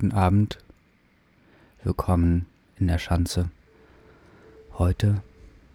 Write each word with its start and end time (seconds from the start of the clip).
Guten 0.00 0.16
Abend. 0.16 0.56
Willkommen 1.84 2.46
in 2.78 2.86
der 2.86 2.96
Schanze. 2.96 3.50
Heute 4.78 5.22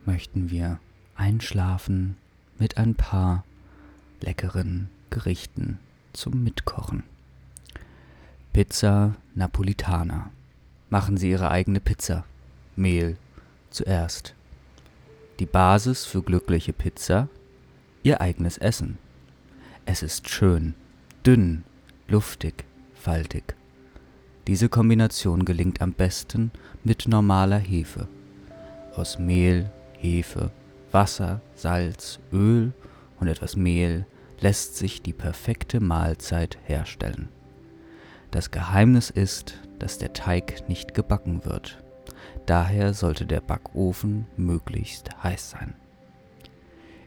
möchten 0.04 0.50
wir 0.50 0.80
einschlafen 1.16 2.18
mit 2.58 2.78
ein 2.78 2.96
paar 2.96 3.44
leckeren 4.22 4.90
Gerichten 5.12 5.78
zum 6.12 6.44
Mitkochen. 6.44 7.04
Pizza 8.52 9.14
Napolitana. 9.36 10.32
Machen 10.90 11.18
Sie 11.18 11.30
Ihre 11.30 11.52
eigene 11.52 11.80
Pizza. 11.80 12.26
Mehl 12.76 13.18
zuerst. 13.70 14.34
Die 15.38 15.46
Basis 15.46 16.04
für 16.04 16.24
glückliche 16.24 16.74
Pizza, 16.74 17.30
Ihr 18.02 18.22
eigenes 18.22 18.58
Essen. 18.58 18.98
Es 19.86 20.02
ist 20.02 20.30
schön, 20.30 20.74
dünn, 21.24 21.64
luftig, 22.08 22.66
faltig. 22.96 23.56
Diese 24.48 24.70
Kombination 24.70 25.44
gelingt 25.44 25.82
am 25.82 25.94
besten 25.94 26.52
mit 26.84 27.08
normaler 27.08 27.58
Hefe. 27.58 28.08
Aus 28.94 29.18
Mehl, 29.18 29.72
Hefe, 29.94 30.52
Wasser, 30.92 31.42
Salz, 31.56 32.20
Öl 32.32 32.72
und 33.20 33.28
etwas 33.28 33.56
Mehl 33.56 34.06
lässt 34.40 34.78
sich 34.78 35.02
die 35.02 35.14
perfekte 35.14 35.80
Mahlzeit 35.80 36.60
herstellen. 36.66 37.30
Das 38.30 38.52
Geheimnis 38.52 39.10
ist, 39.10 39.58
dass 39.80 39.98
der 39.98 40.14
Teig 40.14 40.70
nicht 40.70 40.94
gebacken 40.94 41.44
wird. 41.44 41.84
Daher 42.46 42.94
sollte 42.94 43.26
der 43.26 43.42
Backofen 43.42 44.28
möglichst 44.38 45.24
heiß 45.24 45.50
sein. 45.52 45.74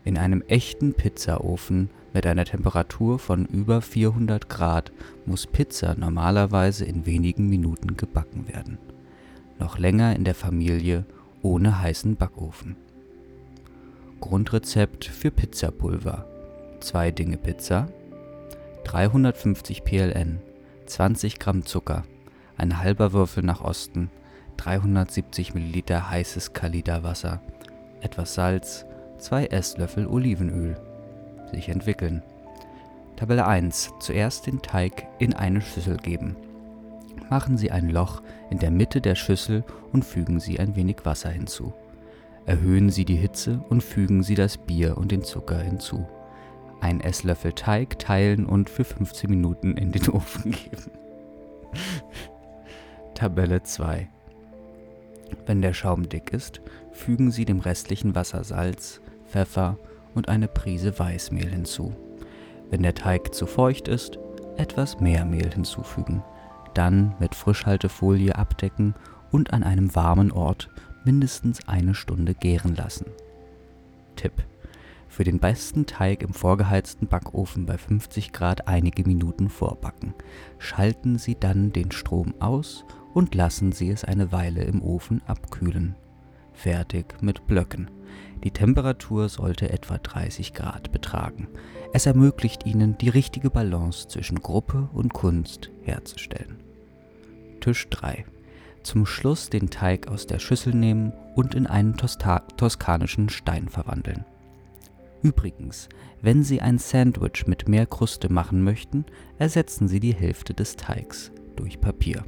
In 0.05 0.17
einem 0.17 0.43
echten 0.43 0.95
Pizzaofen 0.95 1.91
mit 2.15 2.27
einer 2.27 2.45
Temperatur 2.45 3.19
von 3.19 3.45
über 3.47 3.83
400 3.83 4.49
Grad 4.49 4.93
muss 5.27 5.47
Pizza 5.47 5.95
normalerweise 5.95 6.85
in 6.85 7.07
wenigen 7.07 7.49
Minuten 7.49 7.97
gebacken 7.97 8.49
werden. 8.49 8.79
Noch 9.59 9.79
länger 9.79 10.17
in 10.17 10.25
der 10.25 10.35
Familie 10.35 11.05
ohne 11.43 11.81
heißen 11.81 12.17
Backofen. 12.17 12.77
Grundrezept 14.21 15.05
für 15.05 15.31
Pizzapulver. 15.31 16.27
2 16.81 17.11
Dinge 17.11 17.37
Pizza, 17.37 17.89
350 18.85 19.85
PLN, 19.85 20.41
20 20.87 21.39
Gramm 21.39 21.67
Zucker, 21.67 22.05
ein 22.57 22.79
halber 22.79 23.13
Würfel 23.13 23.43
nach 23.43 23.61
Osten, 23.61 24.11
370 24.57 25.55
Milliliter 25.55 26.11
heißes 26.11 26.53
Kalida-Wasser, 26.53 27.41
etwas 28.01 28.35
Salz, 28.35 28.87
2 29.19 29.47
Esslöffel 29.47 30.07
Olivenöl. 30.07 30.77
Sich 31.51 31.69
entwickeln. 31.69 32.23
Tabelle 33.17 33.47
1. 33.47 33.91
Zuerst 34.01 34.47
den 34.47 34.63
Teig 34.63 35.07
in 35.19 35.35
eine 35.35 35.61
Schüssel 35.61 35.97
geben. 35.97 36.37
Machen 37.29 37.57
Sie 37.57 37.73
ein 37.73 37.91
Loch 37.91 38.23
in 38.49 38.59
der 38.59 38.71
Mitte 38.71 39.01
der 39.01 39.17
Schüssel 39.17 39.65
und 39.93 40.05
fügen 40.05 40.39
Sie 40.39 40.61
ein 40.61 40.77
wenig 40.77 40.99
Wasser 41.05 41.31
hinzu. 41.31 41.75
Erhöhen 42.47 42.91
Sie 42.91 43.05
die 43.05 43.17
Hitze 43.17 43.61
und 43.69 43.83
fügen 43.83 44.23
Sie 44.23 44.37
das 44.37 44.57
Bier 44.57 44.97
und 44.97 45.11
den 45.11 45.25
Zucker 45.25 45.59
hinzu. 45.59 46.07
Ein 46.81 47.01
Esslöffel 47.01 47.53
Teig 47.53 47.99
teilen 47.99 48.47
und 48.47 48.71
für 48.71 48.85
15 48.85 49.29
Minuten 49.29 49.77
in 49.77 49.91
den 49.91 50.09
Ofen 50.11 50.53
geben. 50.53 50.93
Tabelle 53.15 53.65
2. 53.65 54.09
Wenn 55.45 55.61
der 55.61 55.75
Schaum 55.75 56.09
dick 56.09 56.33
ist, 56.33 56.61
fügen 56.93 57.33
Sie 57.33 57.45
dem 57.45 57.61
restlichen 57.61 58.15
Wasser 58.15 58.45
Salz, 58.45 59.01
Pfeffer 59.29 59.79
und 60.15 60.29
eine 60.29 60.49
Prise 60.49 60.99
Weißmehl 60.99 61.49
hinzu. 61.49 61.95
Wenn 62.71 62.83
der 62.83 62.95
Teig 62.95 63.35
zu 63.35 63.47
feucht 63.47 63.89
ist, 63.89 64.19
etwas 64.57 65.01
mehr 65.01 65.25
Mehl 65.25 65.51
hinzufügen. 65.53 66.23
Dann 66.75 67.15
mit 67.19 67.35
Frischhaltefolie 67.35 68.35
abdecken 68.35 68.95
und 69.31 69.53
an 69.53 69.63
einem 69.63 69.95
warmen 69.95 70.33
Ort 70.33 70.69
mindestens 71.05 71.67
eine 71.69 71.95
Stunde 71.95 72.35
gären 72.35 72.75
lassen. 72.75 73.07
Tipp: 74.17 74.33
Für 75.09 75.25
den 75.25 75.39
besten 75.39 75.87
Teig 75.87 76.23
im 76.23 76.35
vorgeheizten 76.35 77.07
Backofen 77.09 77.67
bei 77.67 77.79
50 77.79 78.33
Grad 78.33 78.69
einige 78.69 79.05
Minuten 79.05 79.49
vorbacken. 79.49 80.15
Schalten 80.59 81.19
Sie 81.19 81.37
dann 81.39 81.73
den 81.73 81.93
Strom 81.93 82.35
aus 82.41 82.85
und 83.15 83.35
lassen 83.35 83.73
Sie 83.73 83.91
es 83.91 84.05
eine 84.05 84.33
Weile 84.33 84.65
im 84.65 84.83
Ofen 84.83 85.23
abkühlen. 85.27 85.95
Fertig 86.59 87.23
mit 87.23 87.47
Blöcken. 87.47 87.89
Die 88.43 88.51
Temperatur 88.51 89.29
sollte 89.29 89.71
etwa 89.71 89.97
30 89.97 90.55
Grad 90.55 90.91
betragen. 90.91 91.47
Es 91.93 92.05
ermöglicht 92.05 92.67
Ihnen, 92.67 92.99
die 92.99 93.11
richtige 93.11 93.49
Balance 93.49 94.09
zwischen 94.09 94.41
Gruppe 94.41 94.89
und 94.93 95.15
Kunst 95.15 95.71
herzustellen. 95.83 96.57
Tisch 97.61 97.89
3. 97.91 98.25
Zum 98.83 99.07
Schluss 99.07 99.51
den 99.51 99.71
Teig 99.71 100.09
aus 100.09 100.27
der 100.27 100.41
Schüssel 100.41 100.75
nehmen 100.75 101.13
und 101.37 101.55
in 101.55 101.69
einen 101.69 101.97
Tosta 101.97 102.41
toskanischen 102.57 103.29
Stein 103.29 103.69
verwandeln. 103.69 104.25
Übrigens, 105.23 105.89
wenn 106.23 106.43
Sie 106.43 106.61
ein 106.61 106.79
Sandwich 106.79 107.47
mit 107.47 107.69
mehr 107.69 107.87
Kruste 107.87 108.33
machen 108.33 108.65
möchten, 108.65 109.05
ersetzen 109.39 109.87
Sie 109.87 110.01
die 110.01 110.15
Hälfte 110.15 110.55
des 110.55 110.75
Teigs 110.75 111.31
durch 111.55 111.81
Papier. 111.81 112.25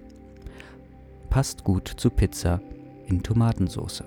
Passt 1.30 1.64
gut 1.64 1.88
zu 1.88 2.10
Pizza 2.10 2.60
in 3.06 3.24
Tomatensauce. 3.24 4.04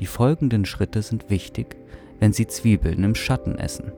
Die 0.00 0.06
folgenden 0.06 0.64
Schritte 0.64 1.02
sind 1.02 1.30
wichtig, 1.30 1.76
wenn 2.20 2.32
Sie 2.32 2.46
Zwiebeln 2.46 3.02
im 3.04 3.14
Schatten 3.14 3.58
essen, 3.58 3.92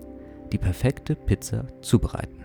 die 0.53 0.59
perfekte 0.59 1.15
Pizza 1.15 1.67
zubereiten. 1.83 2.45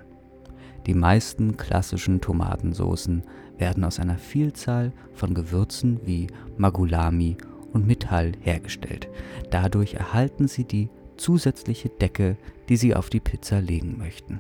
Die 0.85 0.93
meisten 0.93 1.57
klassischen 1.57 2.21
Tomatensoßen 2.21 3.23
werden 3.57 3.83
aus 3.83 3.99
einer 3.99 4.17
Vielzahl 4.17 4.91
von 5.13 5.33
Gewürzen 5.33 5.99
wie 6.05 6.27
Magulami 6.57 7.37
und 7.73 7.85
Metall 7.85 8.31
hergestellt. 8.41 9.07
Dadurch 9.51 9.93
erhalten 9.93 10.47
Sie 10.47 10.63
die 10.63 10.89
zusätzliche 11.17 11.89
Decke, 11.89 12.37
die 12.69 12.77
Sie 12.77 12.95
auf 12.95 13.09
die 13.09 13.19
Pizza 13.19 13.59
legen 13.59 13.97
möchten. 13.97 14.39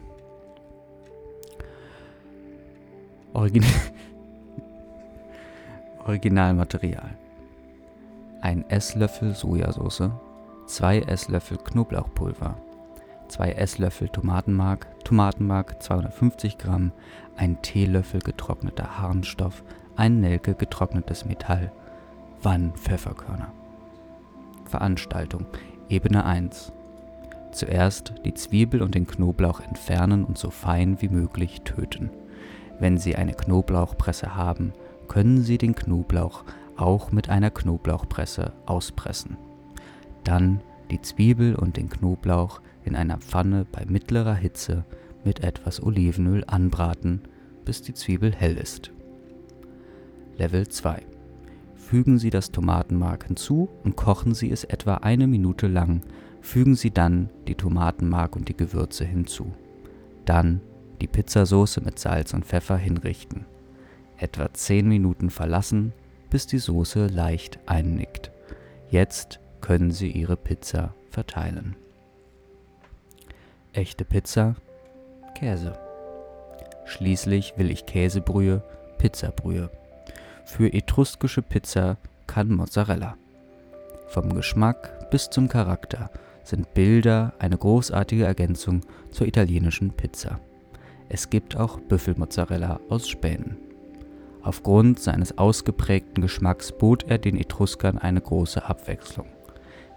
Origin 3.33 3.63
Originalmaterial. 6.05 7.17
Ein 8.41 8.69
Esslöffel 8.69 9.35
Sojasauce, 9.35 10.11
2 10.65 10.99
Esslöffel 11.01 11.57
Knoblauchpulver, 11.57 12.55
2 13.27 13.51
Esslöffel 13.51 14.07
Tomatenmark, 14.07 14.87
Tomatenmark 15.03 15.83
250 15.83 16.57
Gramm, 16.57 16.93
ein 17.35 17.61
Teelöffel 17.61 18.21
getrockneter 18.21 18.99
Harnstoff, 18.99 19.63
ein 19.97 20.21
Nelke 20.21 20.55
getrocknetes 20.55 21.25
Metall, 21.25 21.71
Wann 22.41 22.71
Pfefferkörner. 22.75 23.51
Veranstaltung 24.63 25.45
Ebene 25.89 26.23
1 26.23 26.71
Zuerst 27.51 28.13
die 28.23 28.33
Zwiebel 28.33 28.81
und 28.81 28.95
den 28.95 29.07
Knoblauch 29.07 29.59
entfernen 29.59 30.23
und 30.23 30.37
so 30.37 30.49
fein 30.49 31.01
wie 31.01 31.09
möglich 31.09 31.61
töten. 31.63 32.11
Wenn 32.79 32.97
Sie 32.97 33.15
eine 33.15 33.33
Knoblauchpresse 33.33 34.35
haben, 34.35 34.73
können 35.07 35.41
Sie 35.41 35.57
den 35.57 35.75
Knoblauch 35.75 36.43
auch 36.79 37.11
mit 37.11 37.29
einer 37.29 37.51
Knoblauchpresse 37.51 38.53
auspressen. 38.65 39.37
Dann 40.23 40.61
die 40.91 41.01
Zwiebel 41.01 41.55
und 41.55 41.77
den 41.77 41.89
Knoblauch 41.89 42.61
in 42.83 42.95
einer 42.95 43.17
Pfanne 43.17 43.65
bei 43.71 43.85
mittlerer 43.85 44.35
Hitze 44.35 44.85
mit 45.23 45.43
etwas 45.43 45.83
Olivenöl 45.83 46.43
anbraten, 46.47 47.21
bis 47.65 47.81
die 47.81 47.93
Zwiebel 47.93 48.33
hell 48.33 48.57
ist. 48.57 48.91
Level 50.37 50.67
2. 50.67 51.03
Fügen 51.75 52.17
Sie 52.17 52.29
das 52.29 52.51
Tomatenmark 52.51 53.27
hinzu 53.27 53.69
und 53.83 53.95
kochen 53.95 54.33
Sie 54.33 54.51
es 54.51 54.63
etwa 54.63 54.95
eine 54.95 55.27
Minute 55.27 55.67
lang. 55.67 56.01
Fügen 56.41 56.75
Sie 56.75 56.91
dann 56.91 57.29
die 57.47 57.55
Tomatenmark 57.55 58.35
und 58.35 58.47
die 58.47 58.55
Gewürze 58.55 59.05
hinzu. 59.05 59.51
Dann 60.25 60.61
die 61.01 61.07
Pizzasauce 61.07 61.81
mit 61.81 61.99
Salz 61.99 62.33
und 62.33 62.45
Pfeffer 62.45 62.77
hinrichten. 62.77 63.45
Etwa 64.17 64.53
10 64.53 64.87
Minuten 64.87 65.29
verlassen 65.29 65.93
bis 66.29 66.47
die 66.47 66.57
Soße 66.57 67.07
leicht 67.07 67.59
einnickt. 67.65 68.31
Jetzt 68.89 69.39
können 69.61 69.91
Sie 69.91 70.11
Ihre 70.11 70.35
Pizza 70.35 70.93
verteilen. 71.09 71.75
Echte 73.73 74.05
Pizza, 74.05 74.55
Käse. 75.35 75.73
Schließlich 76.85 77.53
will 77.57 77.69
ich 77.69 77.85
Käsebrühe, 77.85 78.63
Pizzabrühe. 78.97 79.69
Für 80.45 80.73
etruskische 80.73 81.43
Pizza 81.43 81.97
kann 82.25 82.51
Mozzarella. 82.51 83.15
Vom 84.07 84.33
Geschmack 84.33 85.11
bis 85.11 85.29
zum 85.29 85.47
Charakter 85.47 86.09
sind 86.43 86.73
Bilder 86.73 87.33
eine 87.37 87.57
großartige 87.57 88.25
Ergänzung 88.25 88.81
zur 89.11 89.27
italienischen 89.27 89.91
Pizza. 89.91 90.39
Es 91.09 91.29
gibt 91.29 91.55
auch 91.55 91.79
Büffelmozzarella 91.79 92.79
aus 92.89 93.07
Spänen. 93.07 93.68
Aufgrund 94.49 94.99
seines 94.99 95.37
ausgeprägten 95.37 96.23
Geschmacks 96.23 96.71
bot 96.71 97.03
er 97.03 97.19
den 97.19 97.37
Etruskern 97.37 97.99
eine 97.99 98.19
große 98.19 98.67
Abwechslung. 98.67 99.27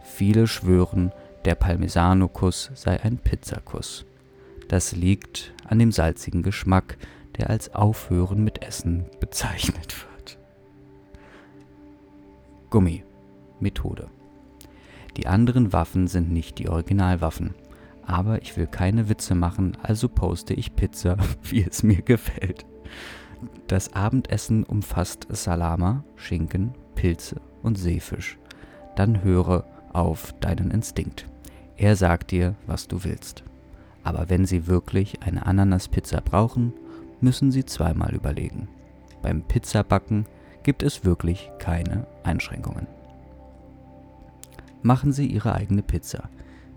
Viele 0.02 0.46
schwören, 0.46 1.10
der 1.46 1.54
Parmesano-Kuss 1.54 2.70
sei 2.74 3.02
ein 3.02 3.16
Pizzakuss. 3.16 4.04
Das 4.68 4.92
liegt 4.92 5.54
an 5.66 5.78
dem 5.78 5.90
salzigen 5.90 6.42
Geschmack, 6.42 6.98
der 7.38 7.48
als 7.48 7.74
Aufhören 7.74 8.44
mit 8.44 8.62
Essen 8.62 9.06
bezeichnet 9.20 10.04
wird. 10.12 10.38
Gummi. 12.68 13.04
Methode. 13.58 14.10
Die 15.16 15.28
anderen 15.28 15.72
Waffen 15.72 16.08
sind 16.08 16.30
nicht 16.30 16.58
die 16.58 16.68
Originalwaffen. 16.68 17.54
Aber 18.04 18.42
ich 18.42 18.54
will 18.58 18.66
keine 18.66 19.08
Witze 19.08 19.34
machen, 19.34 19.78
also 19.82 20.10
poste 20.10 20.52
ich 20.52 20.76
Pizza, 20.76 21.16
wie 21.42 21.62
es 21.62 21.82
mir 21.82 22.02
gefällt. 22.02 22.66
Das 23.66 23.92
Abendessen 23.94 24.64
umfasst 24.64 25.26
Salama, 25.30 26.04
Schinken, 26.16 26.74
Pilze 26.94 27.40
und 27.62 27.76
Seefisch. 27.76 28.38
Dann 28.96 29.22
höre 29.22 29.64
auf 29.92 30.32
deinen 30.40 30.70
Instinkt. 30.70 31.26
Er 31.76 31.96
sagt 31.96 32.30
dir, 32.30 32.54
was 32.66 32.88
du 32.88 33.04
willst. 33.04 33.44
Aber 34.04 34.28
wenn 34.28 34.46
Sie 34.46 34.66
wirklich 34.66 35.22
eine 35.22 35.46
Ananaspizza 35.46 36.20
brauchen, 36.20 36.72
müssen 37.20 37.50
Sie 37.50 37.64
zweimal 37.64 38.14
überlegen. 38.14 38.68
Beim 39.22 39.42
Pizzabacken 39.42 40.26
gibt 40.62 40.82
es 40.82 41.04
wirklich 41.04 41.50
keine 41.58 42.06
Einschränkungen. 42.24 42.86
Machen 44.82 45.12
Sie 45.12 45.26
Ihre 45.26 45.54
eigene 45.54 45.82
Pizza. 45.82 46.28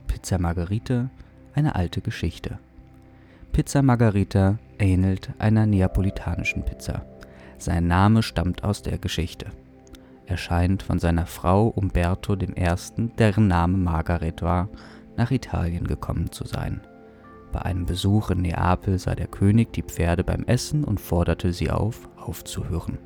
Pizza 0.08 0.38
Margherita, 0.38 1.10
eine 1.54 1.76
alte 1.76 2.02
Geschichte. 2.02 2.60
Pizza 3.56 3.82
Margherita 3.82 4.60
ähnelt 4.80 5.30
einer 5.40 5.66
neapolitanischen 5.66 6.66
Pizza. 6.66 7.06
Sein 7.58 7.88
Name 7.88 8.22
stammt 8.22 8.66
aus 8.66 8.82
der 8.82 8.98
Geschichte. 8.98 9.46
Er 10.26 10.36
scheint 10.36 10.84
von 10.84 11.00
seiner 11.00 11.26
Frau 11.26 11.70
Umberto 11.70 12.34
I., 12.34 12.76
deren 13.18 13.48
Name 13.48 13.78
Margaret 13.78 14.42
war, 14.42 14.68
nach 15.16 15.32
Italien 15.32 15.88
gekommen 15.88 16.34
zu 16.34 16.46
sein. 16.46 16.82
Bei 17.54 17.62
einem 17.62 17.86
Besuch 17.86 18.30
in 18.30 18.42
Neapel 18.42 19.00
sah 19.00 19.16
der 19.16 19.28
König 19.28 19.72
die 19.72 19.84
Pferde 19.84 20.26
beim 20.26 20.44
Essen 20.44 20.84
und 20.84 21.00
forderte 21.00 21.54
sie 21.54 21.72
auf, 21.72 22.10
aufzuhören. 22.18 22.98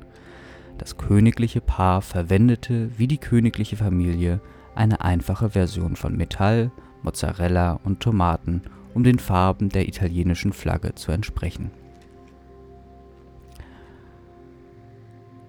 Das 0.78 0.98
königliche 0.98 1.60
Paar 1.60 2.02
verwendete, 2.02 2.90
wie 2.98 3.06
die 3.06 3.18
königliche 3.18 3.76
Familie, 3.76 4.40
eine 4.74 5.00
einfache 5.00 5.50
Version 5.50 5.94
von 5.94 6.16
Metall, 6.16 6.72
Mozzarella 7.04 7.78
und 7.84 8.00
Tomaten, 8.00 8.62
um 8.94 9.04
den 9.04 9.18
Farben 9.18 9.68
der 9.68 9.88
italienischen 9.88 10.52
Flagge 10.52 10.94
zu 10.94 11.12
entsprechen. 11.12 11.70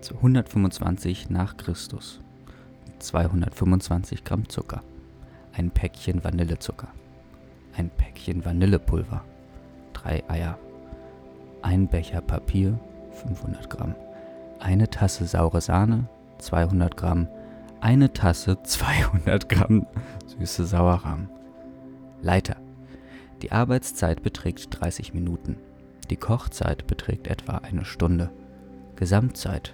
Zu 0.02 0.16
125 0.18 1.32
nach 1.32 1.58
Christus. 1.58 2.20
225 3.00 4.24
Gramm 4.24 4.48
Zucker. 4.50 4.84
Ein 5.54 5.72
Päckchen 5.72 6.24
Vanillezucker. 6.24 6.90
Ein 7.76 7.90
Päckchen 7.90 8.46
Vanillepulver. 8.46 9.24
Drei 9.94 10.24
Eier. 10.30 10.60
Ein 11.64 11.88
Becher 11.88 12.22
Papier, 12.22 12.80
500 13.14 13.68
Gramm. 13.68 13.96
Eine 14.60 14.90
Tasse 14.90 15.26
saure 15.26 15.62
Sahne, 15.62 16.08
200 16.38 16.96
Gramm 16.96 17.28
eine 17.82 18.14
Tasse 18.14 18.60
200 18.64 19.50
Gramm 19.50 19.88
süße 20.28 20.66
Sauerrahm. 20.66 21.28
Leiter. 22.22 22.58
Die 23.42 23.52
Arbeitszeit 23.52 24.22
beträgt 24.22 24.68
30 24.80 25.16
Minuten. 25.16 25.58
Die 26.12 26.16
Kochzeit 26.16 26.86
beträgt 26.86 27.28
etwa 27.28 27.58
eine 27.58 27.84
Stunde. 27.84 28.30
Gesamtzeit 28.96 29.74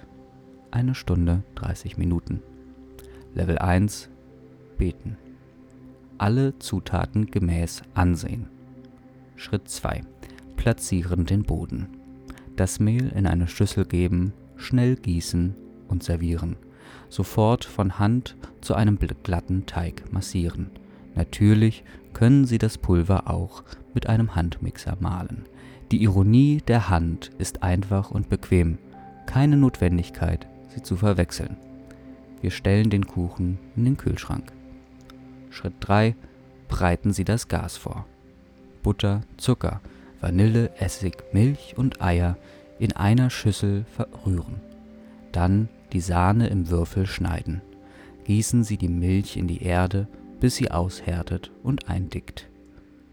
eine 0.70 0.94
Stunde 0.94 1.42
30 1.56 1.98
Minuten. 1.98 2.42
Level 3.34 3.58
1 3.58 4.08
Beten. 4.78 5.18
Alle 6.16 6.58
Zutaten 6.58 7.26
gemäß 7.26 7.82
ansehen. 7.92 8.48
Schritt 9.36 9.68
2. 9.68 10.00
Platzieren 10.56 11.26
den 11.26 11.42
Boden. 11.42 11.88
Das 12.56 12.80
Mehl 12.80 13.10
in 13.10 13.26
eine 13.26 13.48
Schüssel 13.48 13.84
geben, 13.84 14.32
schnell 14.56 14.96
gießen 14.96 15.54
und 15.88 16.02
servieren 16.02 16.56
sofort 17.08 17.64
von 17.64 17.98
Hand 17.98 18.36
zu 18.60 18.74
einem 18.74 18.98
glatten 19.22 19.66
Teig 19.66 20.12
massieren. 20.12 20.70
Natürlich 21.14 21.84
können 22.12 22.44
Sie 22.44 22.58
das 22.58 22.78
Pulver 22.78 23.30
auch 23.30 23.62
mit 23.94 24.08
einem 24.08 24.34
Handmixer 24.34 24.96
mahlen. 25.00 25.46
Die 25.90 26.02
Ironie 26.02 26.62
der 26.66 26.90
Hand 26.90 27.30
ist 27.38 27.62
einfach 27.62 28.10
und 28.10 28.28
bequem, 28.28 28.78
keine 29.26 29.56
Notwendigkeit, 29.56 30.46
sie 30.68 30.82
zu 30.82 30.96
verwechseln. 30.96 31.56
Wir 32.40 32.50
stellen 32.50 32.90
den 32.90 33.06
Kuchen 33.06 33.58
in 33.74 33.84
den 33.84 33.96
Kühlschrank. 33.96 34.52
Schritt 35.50 35.74
3. 35.80 36.14
Breiten 36.68 37.12
Sie 37.12 37.24
das 37.24 37.48
Gas 37.48 37.76
vor. 37.76 38.06
Butter, 38.82 39.22
Zucker, 39.38 39.80
Vanille, 40.20 40.70
Essig, 40.78 41.24
Milch 41.32 41.74
und 41.76 42.02
Eier 42.02 42.36
in 42.78 42.92
einer 42.92 43.30
Schüssel 43.30 43.84
verrühren. 43.90 44.60
Dann 45.32 45.68
die 45.92 46.00
Sahne 46.00 46.48
im 46.48 46.68
Würfel 46.68 47.06
schneiden. 47.06 47.62
Gießen 48.24 48.64
Sie 48.64 48.76
die 48.76 48.88
Milch 48.88 49.36
in 49.36 49.46
die 49.46 49.62
Erde, 49.62 50.08
bis 50.40 50.56
sie 50.56 50.70
aushärtet 50.70 51.50
und 51.62 51.88
eindickt. 51.88 52.48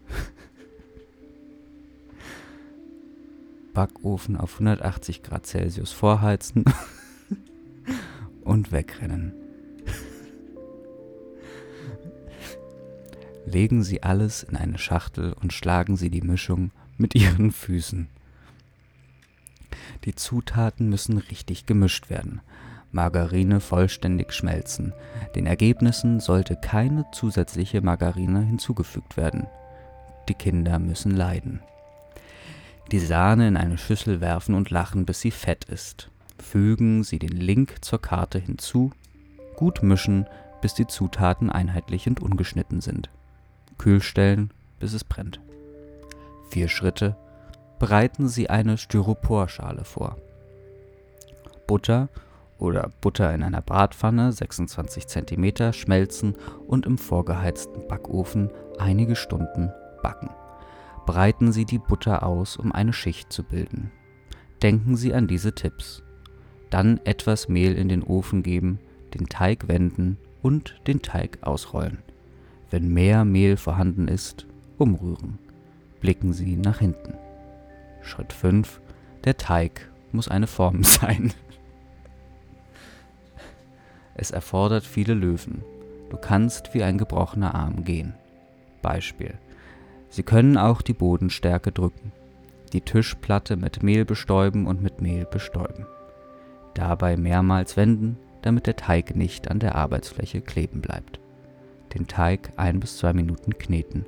Backofen 3.72 4.36
auf 4.36 4.54
180 4.54 5.22
Grad 5.22 5.46
Celsius 5.46 5.92
vorheizen 5.92 6.64
und 8.44 8.72
wegrennen. 8.72 9.32
Legen 13.46 13.82
Sie 13.82 14.02
alles 14.02 14.42
in 14.42 14.56
eine 14.56 14.78
Schachtel 14.78 15.32
und 15.32 15.52
schlagen 15.52 15.96
Sie 15.96 16.10
die 16.10 16.22
Mischung 16.22 16.72
mit 16.98 17.14
Ihren 17.14 17.52
Füßen. 17.52 18.08
Die 20.04 20.14
Zutaten 20.14 20.88
müssen 20.88 21.18
richtig 21.18 21.66
gemischt 21.66 22.10
werden. 22.10 22.40
Margarine 22.92 23.60
vollständig 23.60 24.32
schmelzen. 24.32 24.92
Den 25.34 25.46
Ergebnissen 25.46 26.20
sollte 26.20 26.56
keine 26.56 27.04
zusätzliche 27.12 27.80
Margarine 27.80 28.40
hinzugefügt 28.40 29.16
werden. 29.16 29.46
Die 30.28 30.34
Kinder 30.34 30.78
müssen 30.78 31.10
leiden. 31.10 31.60
Die 32.92 33.00
Sahne 33.00 33.48
in 33.48 33.56
eine 33.56 33.78
Schüssel 33.78 34.20
werfen 34.20 34.54
und 34.54 34.70
lachen, 34.70 35.06
bis 35.06 35.20
sie 35.20 35.30
fett 35.30 35.64
ist. 35.64 36.10
Fügen 36.38 37.02
Sie 37.02 37.18
den 37.18 37.36
Link 37.36 37.84
zur 37.84 38.00
Karte 38.00 38.38
hinzu, 38.38 38.92
gut 39.56 39.82
mischen, 39.82 40.26
bis 40.60 40.74
die 40.74 40.86
Zutaten 40.86 41.50
einheitlich 41.50 42.06
und 42.06 42.20
ungeschnitten 42.20 42.80
sind. 42.80 43.10
Kühl 43.78 44.00
stellen, 44.00 44.50
bis 44.78 44.92
es 44.92 45.04
brennt. 45.04 45.40
Vier 46.50 46.68
Schritte. 46.68 47.16
Bereiten 47.78 48.28
Sie 48.28 48.48
eine 48.48 48.78
Styroporschale 48.78 49.84
vor. 49.84 50.16
Butter 51.66 52.08
oder 52.58 52.90
Butter 53.00 53.34
in 53.34 53.42
einer 53.42 53.62
Bratpfanne 53.62 54.32
26 54.32 55.06
cm 55.06 55.72
schmelzen 55.72 56.36
und 56.66 56.86
im 56.86 56.98
vorgeheizten 56.98 57.86
Backofen 57.88 58.50
einige 58.78 59.16
Stunden 59.16 59.70
backen. 60.02 60.30
Breiten 61.04 61.52
Sie 61.52 61.64
die 61.64 61.78
Butter 61.78 62.24
aus, 62.24 62.56
um 62.56 62.72
eine 62.72 62.92
Schicht 62.92 63.32
zu 63.32 63.44
bilden. 63.44 63.92
Denken 64.62 64.96
Sie 64.96 65.14
an 65.14 65.28
diese 65.28 65.54
Tipps. 65.54 66.02
Dann 66.70 67.00
etwas 67.04 67.48
Mehl 67.48 67.74
in 67.74 67.88
den 67.88 68.02
Ofen 68.02 68.42
geben, 68.42 68.80
den 69.14 69.26
Teig 69.26 69.68
wenden 69.68 70.18
und 70.42 70.80
den 70.86 71.02
Teig 71.02 71.38
ausrollen. 71.42 71.98
Wenn 72.70 72.88
mehr 72.92 73.24
Mehl 73.24 73.56
vorhanden 73.56 74.08
ist, 74.08 74.46
umrühren. 74.78 75.38
Blicken 76.00 76.32
Sie 76.32 76.56
nach 76.56 76.80
hinten. 76.80 77.14
Schritt 78.02 78.32
5. 78.32 78.80
Der 79.24 79.36
Teig 79.36 79.90
muss 80.12 80.28
eine 80.28 80.46
Form 80.46 80.82
sein. 80.84 81.32
Es 84.18 84.30
erfordert 84.30 84.84
viele 84.84 85.14
Löwen. 85.14 85.62
Du 86.08 86.16
kannst 86.16 86.72
wie 86.72 86.82
ein 86.82 86.96
gebrochener 86.96 87.54
Arm 87.54 87.84
gehen. 87.84 88.14
Beispiel. 88.80 89.34
Sie 90.08 90.22
können 90.22 90.56
auch 90.56 90.80
die 90.80 90.94
Bodenstärke 90.94 91.72
drücken, 91.72 92.12
die 92.72 92.80
Tischplatte 92.80 93.56
mit 93.56 93.82
Mehl 93.82 94.04
bestäuben 94.04 94.66
und 94.66 94.82
mit 94.82 95.02
Mehl 95.02 95.26
bestäuben. 95.26 95.86
Dabei 96.74 97.16
mehrmals 97.16 97.76
wenden, 97.76 98.16
damit 98.42 98.66
der 98.66 98.76
Teig 98.76 99.16
nicht 99.16 99.50
an 99.50 99.58
der 99.58 99.74
Arbeitsfläche 99.74 100.40
kleben 100.40 100.80
bleibt. 100.80 101.20
Den 101.94 102.06
Teig 102.06 102.50
ein 102.56 102.80
bis 102.80 102.98
zwei 102.98 103.12
Minuten 103.12 103.58
kneten. 103.58 104.06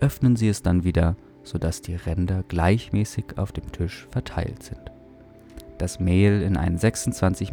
öffnen 0.00 0.34
Sie 0.34 0.48
es 0.48 0.62
dann 0.62 0.84
wieder, 0.84 1.16
sodass 1.44 1.82
die 1.82 1.94
Ränder 1.94 2.42
gleichmäßig 2.48 3.36
auf 3.36 3.52
dem 3.52 3.70
Tisch 3.70 4.08
verteilt 4.10 4.62
sind. 4.62 4.90
Das 5.78 6.00
Mehl 6.00 6.42
in 6.42 6.56
einen 6.56 6.78
26 6.78 7.52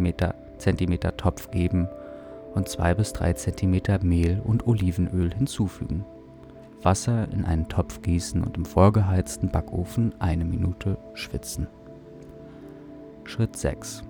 cm 0.59 0.99
Topf 1.17 1.51
geben 1.51 1.87
und 2.53 2.69
2 2.69 2.93
bis 2.93 3.13
3 3.13 3.33
cm 3.33 3.81
Mehl 4.01 4.41
und 4.43 4.67
Olivenöl 4.67 5.33
hinzufügen. 5.33 6.05
Wasser 6.81 7.27
in 7.31 7.45
einen 7.45 7.67
Topf 7.67 8.01
gießen 8.01 8.43
und 8.43 8.57
im 8.57 8.65
vorgeheizten 8.65 9.49
Backofen 9.49 10.13
eine 10.19 10.45
Minute 10.45 10.97
schwitzen. 11.13 11.67
Schritt 13.23 13.57
6. 13.57 14.03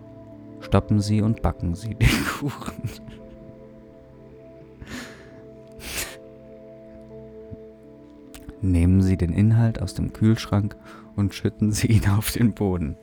Stoppen 0.62 1.00
Sie 1.00 1.22
und 1.22 1.42
backen 1.42 1.76
Sie 1.76 1.96
den 1.96 2.26
Kuchen. 2.40 2.90
Nehmen 8.62 9.02
Sie 9.02 9.18
den 9.18 9.34
Inhalt 9.34 9.82
aus 9.82 9.94
dem 9.94 10.12
Kühlschrank 10.14 10.76
und 11.16 11.34
schütten 11.34 11.72
Sie 11.72 11.88
ihn 11.88 12.10
auf 12.10 12.32
den 12.32 12.54
Boden. 12.54 12.98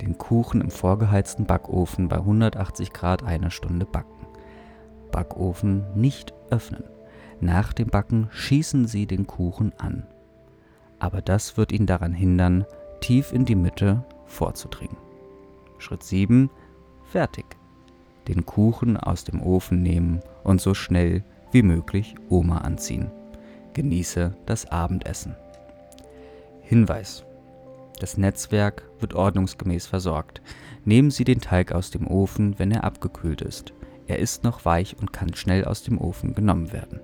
Den 0.00 0.16
Kuchen 0.16 0.60
im 0.60 0.70
vorgeheizten 0.70 1.44
Backofen 1.44 2.08
bei 2.08 2.16
180 2.16 2.92
Grad 2.92 3.24
eine 3.24 3.50
Stunde 3.50 3.84
backen. 3.84 4.26
Backofen 5.10 5.84
nicht 5.94 6.32
öffnen. 6.50 6.84
Nach 7.40 7.72
dem 7.72 7.88
Backen 7.88 8.28
schießen 8.30 8.86
Sie 8.86 9.06
den 9.06 9.26
Kuchen 9.26 9.72
an. 9.78 10.06
Aber 10.98 11.22
das 11.22 11.56
wird 11.56 11.72
ihn 11.72 11.86
daran 11.86 12.12
hindern, 12.12 12.64
tief 13.00 13.32
in 13.32 13.44
die 13.44 13.54
Mitte 13.54 14.04
vorzudringen. 14.26 14.96
Schritt 15.78 16.02
7. 16.02 16.50
Fertig. 17.04 17.46
Den 18.26 18.44
Kuchen 18.44 18.96
aus 18.96 19.24
dem 19.24 19.40
Ofen 19.42 19.82
nehmen 19.82 20.20
und 20.44 20.60
so 20.60 20.74
schnell 20.74 21.24
wie 21.52 21.62
möglich 21.62 22.14
Oma 22.28 22.58
anziehen. 22.58 23.10
Genieße 23.74 24.34
das 24.44 24.66
Abendessen. 24.66 25.34
Hinweis. 26.62 27.24
Das 27.98 28.16
Netzwerk 28.16 28.88
wird 29.00 29.14
ordnungsgemäß 29.14 29.86
versorgt. 29.86 30.40
Nehmen 30.84 31.10
Sie 31.10 31.24
den 31.24 31.40
Teig 31.40 31.72
aus 31.72 31.90
dem 31.90 32.06
Ofen, 32.06 32.58
wenn 32.58 32.70
er 32.70 32.84
abgekühlt 32.84 33.42
ist. 33.42 33.72
Er 34.06 34.20
ist 34.20 34.44
noch 34.44 34.64
weich 34.64 34.96
und 34.98 35.12
kann 35.12 35.34
schnell 35.34 35.64
aus 35.64 35.82
dem 35.82 35.98
Ofen 35.98 36.34
genommen 36.34 36.72
werden. 36.72 37.00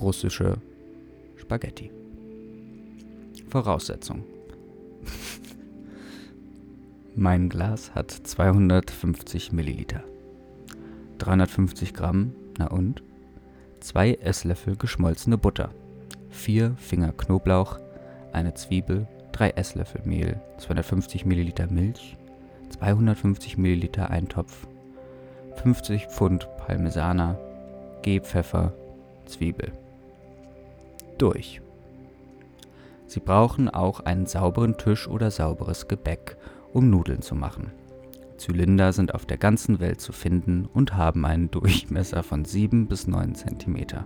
Russische 0.00 0.58
Spaghetti. 1.36 1.90
Voraussetzung. 3.48 4.22
mein 7.16 7.48
Glas 7.48 7.94
hat 7.94 8.10
250 8.10 9.52
Milliliter. 9.52 10.04
350 11.18 11.94
Gramm, 11.94 12.34
na 12.58 12.68
und? 12.68 13.02
2 13.80 14.14
Esslöffel 14.14 14.76
geschmolzene 14.76 15.38
Butter, 15.38 15.70
4 16.38 16.74
Finger 16.76 17.12
Knoblauch, 17.12 17.78
eine 18.32 18.54
Zwiebel, 18.54 19.06
3 19.32 19.50
Esslöffel 19.50 20.00
Mehl, 20.04 20.40
250 20.58 21.26
Milliliter 21.26 21.66
Milch, 21.66 22.16
250 22.70 23.58
Milliliter 23.58 24.10
Eintopf, 24.10 24.66
50 25.62 26.06
Pfund 26.06 26.48
Parmesaner, 26.58 27.38
Gehpfeffer, 28.02 28.72
Zwiebel. 29.26 29.72
Durch. 31.18 31.60
Sie 33.06 33.20
brauchen 33.20 33.68
auch 33.68 34.00
einen 34.00 34.26
sauberen 34.26 34.76
Tisch 34.76 35.08
oder 35.08 35.30
sauberes 35.30 35.88
Gebäck, 35.88 36.36
um 36.72 36.88
Nudeln 36.88 37.22
zu 37.22 37.34
machen. 37.34 37.72
Zylinder 38.36 38.92
sind 38.92 39.14
auf 39.14 39.26
der 39.26 39.38
ganzen 39.38 39.80
Welt 39.80 40.00
zu 40.00 40.12
finden 40.12 40.66
und 40.72 40.94
haben 40.94 41.24
einen 41.24 41.50
Durchmesser 41.50 42.22
von 42.22 42.44
7 42.44 42.86
bis 42.86 43.08
9 43.08 43.34
cm. 43.34 44.04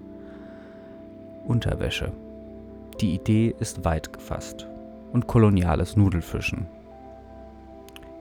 Unterwäsche. 1.45 2.13
Die 3.01 3.15
Idee 3.15 3.55
ist 3.59 3.85
weit 3.85 4.13
gefasst 4.13 4.67
und 5.13 5.27
koloniales 5.27 5.97
Nudelfischen. 5.97 6.67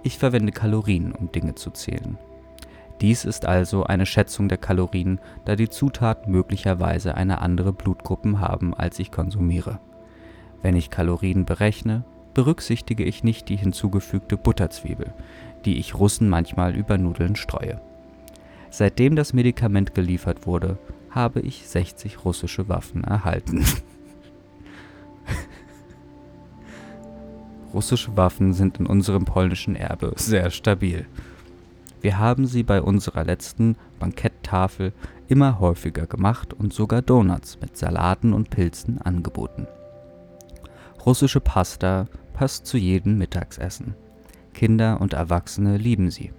Ich 0.04 0.18
verwende 0.18 0.52
Kalorien, 0.52 1.12
um 1.12 1.32
Dinge 1.32 1.56
zu 1.56 1.70
zählen. 1.70 2.18
Dies 3.02 3.26
ist 3.26 3.46
also 3.46 3.84
eine 3.84 4.06
Schätzung 4.06 4.48
der 4.48 4.58
Kalorien, 4.58 5.20
da 5.46 5.56
die 5.56 5.70
Zutaten 5.70 6.32
möglicherweise 6.32 7.16
eine 7.16 7.42
andere 7.42 7.74
Blutgruppen 7.74 8.40
haben, 8.40 8.74
als 8.74 9.00
ich 9.00 9.12
konsumiere. 9.12 9.80
Wenn 10.62 10.76
ich 10.76 10.90
Kalorien 10.90 11.46
berechne, 11.46 12.04
berücksichtige 12.34 13.04
ich 13.04 13.24
nicht 13.24 13.50
die 13.50 13.56
hinzugefügte 13.56 14.38
Butterzwiebel, 14.38 15.14
die 15.66 15.78
ich 15.78 15.96
Russen 15.96 16.30
manchmal 16.30 16.76
über 16.76 16.98
Nudeln 16.98 17.36
streue. 17.36 17.82
Seitdem 18.70 19.16
das 19.16 19.34
Medikament 19.34 19.94
geliefert 19.94 20.48
wurde, 20.48 20.78
habe 21.12 21.42
ich 21.42 21.68
60 21.68 22.26
russische 22.26 22.68
Waffen 22.70 23.04
erhalten. 23.04 23.64
Russische 27.74 28.18
Waffen 28.18 28.54
sind 28.54 28.80
in 28.80 28.86
unserem 28.86 29.26
polnischen 29.26 29.76
Erbe 29.76 30.14
sehr 30.16 30.50
stabil. 30.50 31.06
Wir 32.02 32.18
haben 32.18 32.48
sie 32.48 32.64
bei 32.64 32.82
unserer 32.82 33.24
letzten 33.24 33.76
Banketttafel 34.00 34.92
immer 35.28 35.60
häufiger 35.60 36.08
gemacht 36.08 36.54
und 36.54 36.74
sogar 36.74 37.02
Donuts 37.02 37.60
mit 37.62 37.78
Salaten 37.78 38.34
und 38.34 38.50
Pilzen 38.50 39.00
angeboten. 39.02 39.68
Russische 41.06 41.40
Pasta 41.40 42.08
passt 42.34 42.66
zu 42.66 42.78
jedem 42.78 43.18
Mittagsessen. 43.18 43.96
Kinder 44.54 45.00
und 45.00 45.14
Erwachsene 45.14 45.78
lieben 45.78 46.10
sie. 46.12 46.34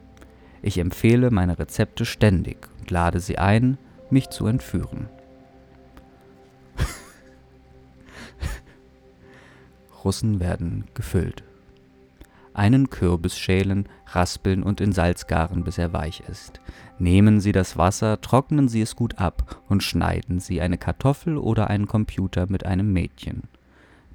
Ich 0.61 0.79
empfehle 0.79 1.31
meine 1.31 1.59
Rezepte 1.59 2.05
ständig 2.05 2.69
und 2.81 2.91
lade 2.91 3.21
sie 3.21 3.39
ein, 3.39 3.79
mich 4.13 4.31
zu 4.31 4.47
entführen. 4.47 5.09
Russen 10.05 10.41
werden 10.41 10.87
gefüllt. 10.95 11.45
Einen 12.55 12.91
Kürbis 12.91 13.39
schälen, 13.39 13.89
raspeln 14.07 14.63
und 14.63 14.83
in 14.83 14.93
Salz 14.93 15.27
garen, 15.27 15.65
bis 15.65 15.79
er 15.79 15.95
weich 15.95 16.23
ist. 16.29 16.61
Nehmen 16.99 17.41
Sie 17.41 17.53
das 17.53 17.79
Wasser, 17.79 18.21
trocknen 18.21 18.69
Sie 18.69 18.83
es 18.83 18.95
gut 18.95 19.19
ab 19.19 19.63
und 19.69 19.83
schneiden 19.83 20.39
Sie 20.39 20.61
eine 20.61 20.77
Kartoffel 20.77 21.39
oder 21.39 21.71
einen 21.71 21.87
Computer 21.87 22.47
mit 22.49 22.67
einem 22.67 22.93
Mädchen. 22.93 23.45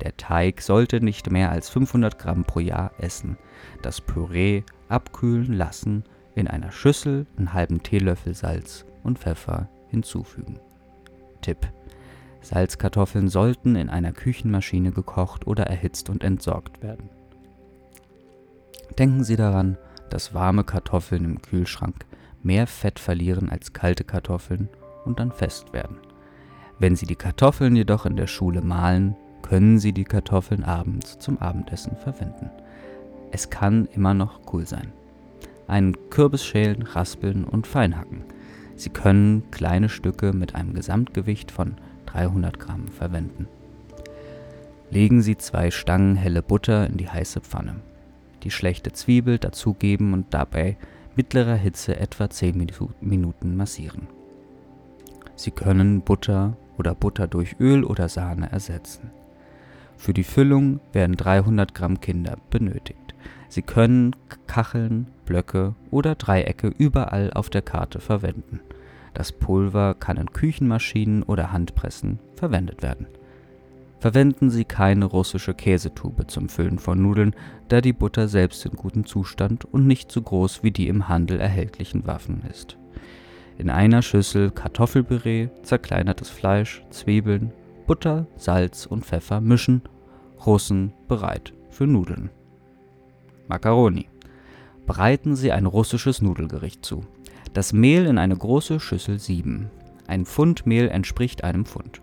Der 0.02 0.16
Teig 0.16 0.62
sollte 0.62 1.02
nicht 1.02 1.32
mehr 1.32 1.50
als 1.50 1.70
500 1.70 2.20
Gramm 2.20 2.44
pro 2.44 2.60
Jahr 2.60 2.92
essen. 3.00 3.38
Das 3.82 4.02
Püree 4.02 4.62
abkühlen 4.88 5.54
lassen, 5.54 6.04
in 6.36 6.48
einer 6.48 6.72
Schüssel 6.72 7.26
einen 7.38 7.54
halben 7.54 7.82
Teelöffel 7.82 8.36
Salz 8.36 8.86
und 9.04 9.18
Pfeffer 9.18 9.68
hinzufügen. 9.90 10.60
Tipp: 11.42 11.68
Salzkartoffeln 12.42 13.28
sollten 13.28 13.76
in 13.76 13.90
einer 13.90 14.12
Küchenmaschine 14.12 14.92
gekocht 14.92 15.48
oder 15.48 15.68
erhitzt 15.68 16.10
und 16.10 16.24
entsorgt 16.24 16.82
werden. 16.82 17.10
Denken 18.98 19.24
Sie 19.24 19.36
daran, 19.36 19.78
dass 20.10 20.34
warme 20.34 20.64
Kartoffeln 20.64 21.26
im 21.26 21.42
Kühlschrank 21.42 22.06
mehr 22.42 22.68
Fett 22.68 23.00
verlieren 23.00 23.50
als 23.50 23.74
kalte 23.74 24.04
Kartoffeln 24.04 24.70
und 25.06 25.20
dann 25.20 25.32
fest 25.32 25.74
werden. 25.74 25.98
Wenn 26.80 26.96
Sie 26.96 27.06
die 27.06 27.16
Kartoffeln 27.16 27.76
jedoch 27.76 28.06
in 28.06 28.16
der 28.16 28.28
Schule 28.28 28.62
mahlen, 28.62 29.16
können 29.42 29.80
Sie 29.80 29.94
die 29.94 30.04
Kartoffeln 30.04 30.64
abends 30.64 31.20
zum 31.20 31.38
Abendessen 31.40 31.96
verwenden. 31.98 32.50
Es 33.32 33.50
kann 33.50 33.88
immer 33.94 34.14
noch 34.14 34.40
cool 34.54 34.66
sein. 34.66 34.94
Einen 35.68 36.10
Kürbis 36.10 36.46
schälen, 36.46 36.84
raspeln 36.84 37.44
und 37.44 37.68
feinhacken. 37.68 38.24
Sie 38.78 38.90
können 38.90 39.50
kleine 39.52 39.90
Stücke 39.90 40.34
mit 40.34 40.56
einem 40.56 40.74
Gesamtgewicht 40.74 41.52
von 41.52 41.76
300 42.06 42.60
Gramm 42.60 42.88
verwenden. 42.88 43.48
Legen 44.92 45.22
Sie 45.22 45.36
zwei 45.36 45.72
Stangen 45.72 46.16
helle 46.16 46.42
Butter 46.42 46.88
in 46.88 46.98
die 46.98 47.10
heiße 47.10 47.42
Pfanne. 47.42 47.78
Die 48.44 48.52
schlechte 48.52 48.94
Zwiebel 48.94 49.40
dazugeben 49.40 50.14
und 50.14 50.34
dabei 50.34 50.78
mittlerer 51.16 51.56
Hitze 51.56 52.00
etwa 52.00 52.30
10 52.30 52.68
Minuten 53.02 53.58
massieren. 53.58 54.08
Sie 55.36 55.52
können 55.52 56.02
Butter 56.02 56.56
oder 56.78 56.94
Butter 56.94 57.28
durch 57.28 57.60
Öl 57.60 57.84
oder 57.84 58.08
Sahne 58.08 58.52
ersetzen. 58.52 59.10
Für 59.98 60.14
die 60.14 60.24
Füllung 60.24 60.80
werden 60.94 61.16
300 61.16 61.74
Gramm 61.74 62.00
Kinder 62.00 62.38
benötigt. 62.52 63.16
Sie 63.50 63.64
können 63.64 64.16
Kacheln, 64.46 65.08
Blöcke 65.28 65.76
oder 65.92 66.16
Dreiecke 66.16 66.74
überall 66.76 67.32
auf 67.34 67.52
der 67.52 67.62
Karte 67.62 68.00
verwenden. 68.00 68.62
Das 69.14 69.32
Pulver 69.32 69.94
kann 69.94 70.18
in 70.18 70.32
Küchenmaschinen 70.32 71.22
oder 71.22 71.52
Handpressen 71.52 72.20
verwendet 72.36 72.82
werden. 72.82 73.08
Verwenden 74.00 74.50
Sie 74.50 74.64
keine 74.64 75.06
russische 75.06 75.54
Käsetube 75.54 76.28
zum 76.28 76.50
Füllen 76.50 76.80
von 76.80 77.02
Nudeln, 77.02 77.36
da 77.68 77.82
die 77.82 77.94
Butter 77.94 78.28
selbst 78.28 78.66
in 78.66 78.74
gutem 78.74 79.06
Zustand 79.06 79.66
und 79.66 79.88
nicht 79.88 80.12
so 80.12 80.22
groß 80.22 80.64
wie 80.64 80.72
die 80.72 80.88
im 80.88 81.08
Handel 81.08 81.40
erhältlichen 81.40 82.06
Waffen 82.06 82.44
ist. 82.50 82.78
In 83.58 83.72
einer 83.72 84.04
Schüssel 84.04 84.52
Kartoffelpüree, 84.52 85.50
zerkleinertes 85.64 86.30
Fleisch, 86.30 86.84
Zwiebeln, 86.92 87.52
Butter, 87.88 88.28
Salz 88.36 88.86
und 88.86 89.04
Pfeffer 89.04 89.42
mischen. 89.42 89.82
Russen 90.46 90.94
bereit 91.08 91.54
für 91.72 91.88
Nudeln. 91.88 92.30
Macaroni. 93.48 94.08
Bereiten 94.88 95.36
Sie 95.36 95.52
ein 95.52 95.66
russisches 95.66 96.22
Nudelgericht 96.22 96.84
zu. 96.84 97.04
Das 97.54 97.74
Mehl 97.74 98.06
in 98.06 98.18
eine 98.18 98.38
große 98.38 98.80
Schüssel 98.80 99.20
sieben. 99.20 99.70
Ein 100.08 100.26
Pfund 100.26 100.66
Mehl 100.66 100.88
entspricht 100.88 101.44
einem 101.44 101.66
Pfund. 101.66 102.02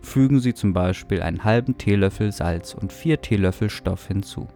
Fügen 0.00 0.40
Sie 0.40 0.54
zum 0.54 0.72
Beispiel 0.72 1.20
einen 1.20 1.44
halben 1.44 1.76
Teelöffel 1.76 2.32
Salz 2.32 2.72
und 2.72 2.90
vier 2.90 3.20
Teelöffel 3.20 3.68
Stoff 3.68 4.08
hinzu. 4.08 4.48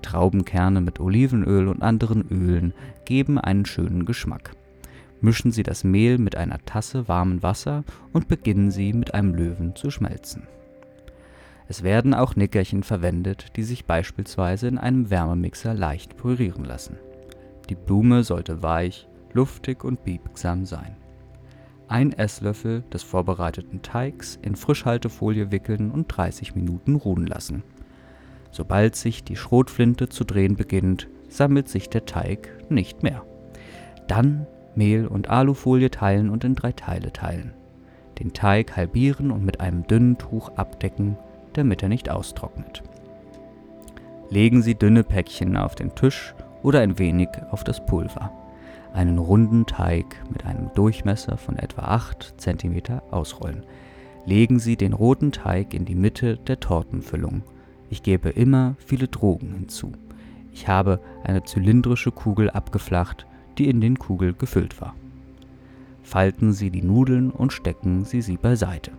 Traubenkerne 0.00 0.80
mit 0.80 0.98
Olivenöl 0.98 1.68
und 1.68 1.82
anderen 1.82 2.26
Ölen 2.30 2.72
geben 3.04 3.38
einen 3.38 3.66
schönen 3.66 4.06
Geschmack. 4.06 4.52
Mischen 5.20 5.52
Sie 5.52 5.62
das 5.62 5.84
Mehl 5.84 6.16
mit 6.16 6.36
einer 6.36 6.58
Tasse 6.64 7.06
warmen 7.06 7.42
Wasser 7.42 7.84
und 8.14 8.28
beginnen 8.28 8.70
Sie 8.70 8.94
mit 8.94 9.12
einem 9.12 9.34
Löwen 9.34 9.76
zu 9.76 9.90
schmelzen. 9.90 10.44
Es 11.68 11.82
werden 11.82 12.14
auch 12.14 12.34
Nickerchen 12.34 12.82
verwendet, 12.82 13.48
die 13.56 13.62
sich 13.62 13.84
beispielsweise 13.84 14.68
in 14.68 14.78
einem 14.78 15.10
Wärmemixer 15.10 15.74
leicht 15.74 16.16
pürieren 16.16 16.64
lassen. 16.64 16.96
Die 17.70 17.76
Blume 17.76 18.24
sollte 18.24 18.64
weich, 18.64 19.06
luftig 19.32 19.84
und 19.84 20.02
biegsam 20.02 20.66
sein. 20.66 20.96
Ein 21.86 22.12
Esslöffel 22.12 22.82
des 22.92 23.04
vorbereiteten 23.04 23.80
Teigs 23.80 24.36
in 24.42 24.56
Frischhaltefolie 24.56 25.52
wickeln 25.52 25.92
und 25.92 26.08
30 26.08 26.56
Minuten 26.56 26.96
ruhen 26.96 27.28
lassen. 27.28 27.62
Sobald 28.50 28.96
sich 28.96 29.22
die 29.22 29.36
Schrotflinte 29.36 30.08
zu 30.08 30.24
drehen 30.24 30.56
beginnt, 30.56 31.08
sammelt 31.28 31.68
sich 31.68 31.88
der 31.88 32.06
Teig 32.06 32.48
nicht 32.70 33.04
mehr. 33.04 33.22
Dann 34.08 34.48
Mehl 34.74 35.06
und 35.06 35.30
Alufolie 35.30 35.92
teilen 35.92 36.28
und 36.28 36.42
in 36.42 36.56
drei 36.56 36.72
Teile 36.72 37.12
teilen. 37.12 37.54
Den 38.18 38.32
Teig 38.32 38.76
halbieren 38.76 39.30
und 39.30 39.44
mit 39.44 39.60
einem 39.60 39.86
dünnen 39.86 40.18
Tuch 40.18 40.48
abdecken, 40.56 41.16
damit 41.52 41.84
er 41.84 41.88
nicht 41.88 42.10
austrocknet. 42.10 42.82
Legen 44.28 44.60
Sie 44.60 44.74
dünne 44.74 45.04
Päckchen 45.04 45.56
auf 45.56 45.76
den 45.76 45.94
Tisch 45.94 46.34
oder 46.62 46.80
ein 46.80 46.98
wenig 46.98 47.28
auf 47.50 47.64
das 47.64 47.84
Pulver. 47.84 48.32
Einen 48.92 49.18
runden 49.18 49.66
Teig 49.66 50.16
mit 50.30 50.44
einem 50.44 50.70
Durchmesser 50.74 51.36
von 51.36 51.56
etwa 51.56 51.82
8 51.82 52.34
cm 52.38 53.00
ausrollen. 53.10 53.64
Legen 54.26 54.58
Sie 54.58 54.76
den 54.76 54.92
roten 54.92 55.32
Teig 55.32 55.74
in 55.74 55.84
die 55.84 55.94
Mitte 55.94 56.36
der 56.36 56.60
Tortenfüllung. 56.60 57.42
Ich 57.88 58.02
gebe 58.02 58.30
immer 58.30 58.74
viele 58.78 59.08
Drogen 59.08 59.52
hinzu. 59.52 59.92
Ich 60.52 60.68
habe 60.68 61.00
eine 61.24 61.44
zylindrische 61.44 62.10
Kugel 62.10 62.50
abgeflacht, 62.50 63.26
die 63.58 63.68
in 63.68 63.80
den 63.80 63.98
Kugel 63.98 64.34
gefüllt 64.34 64.80
war. 64.80 64.94
Falten 66.02 66.52
Sie 66.52 66.70
die 66.70 66.82
Nudeln 66.82 67.30
und 67.30 67.52
stecken 67.52 68.04
Sie 68.04 68.22
sie 68.22 68.36
beiseite. 68.36 68.90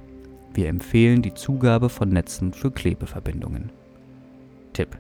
Wir 0.54 0.70
empfehlen 0.70 1.22
die 1.22 1.34
Zugabe 1.34 1.90
von 1.90 2.10
Netzen 2.10 2.54
für 2.54 2.72
Klebeverbindungen. 2.72 3.70
Tipp: 4.74 4.98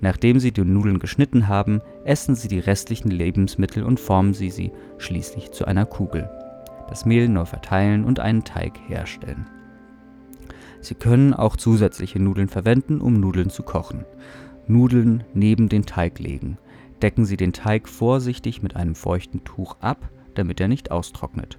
Nachdem 0.00 0.38
Sie 0.40 0.52
die 0.52 0.64
Nudeln 0.64 0.98
geschnitten 0.98 1.48
haben, 1.48 1.80
essen 2.04 2.34
Sie 2.34 2.48
die 2.48 2.58
restlichen 2.58 3.10
Lebensmittel 3.10 3.82
und 3.82 3.98
formen 3.98 4.34
Sie 4.34 4.50
sie 4.50 4.72
schließlich 4.98 5.52
zu 5.52 5.64
einer 5.64 5.86
Kugel. 5.86 6.28
Das 6.88 7.04
Mehl 7.04 7.28
neu 7.28 7.46
verteilen 7.46 8.04
und 8.04 8.20
einen 8.20 8.44
Teig 8.44 8.78
herstellen. 8.88 9.46
Sie 10.80 10.94
können 10.94 11.34
auch 11.34 11.56
zusätzliche 11.56 12.20
Nudeln 12.20 12.48
verwenden, 12.48 13.00
um 13.00 13.14
Nudeln 13.14 13.50
zu 13.50 13.62
kochen. 13.62 14.04
Nudeln 14.68 15.24
neben 15.34 15.68
den 15.68 15.86
Teig 15.86 16.18
legen. 16.18 16.58
Decken 17.02 17.24
Sie 17.24 17.36
den 17.36 17.52
Teig 17.52 17.88
vorsichtig 17.88 18.62
mit 18.62 18.76
einem 18.76 18.94
feuchten 18.94 19.44
Tuch 19.44 19.76
ab, 19.80 20.10
damit 20.34 20.60
er 20.60 20.68
nicht 20.68 20.90
austrocknet. 20.90 21.58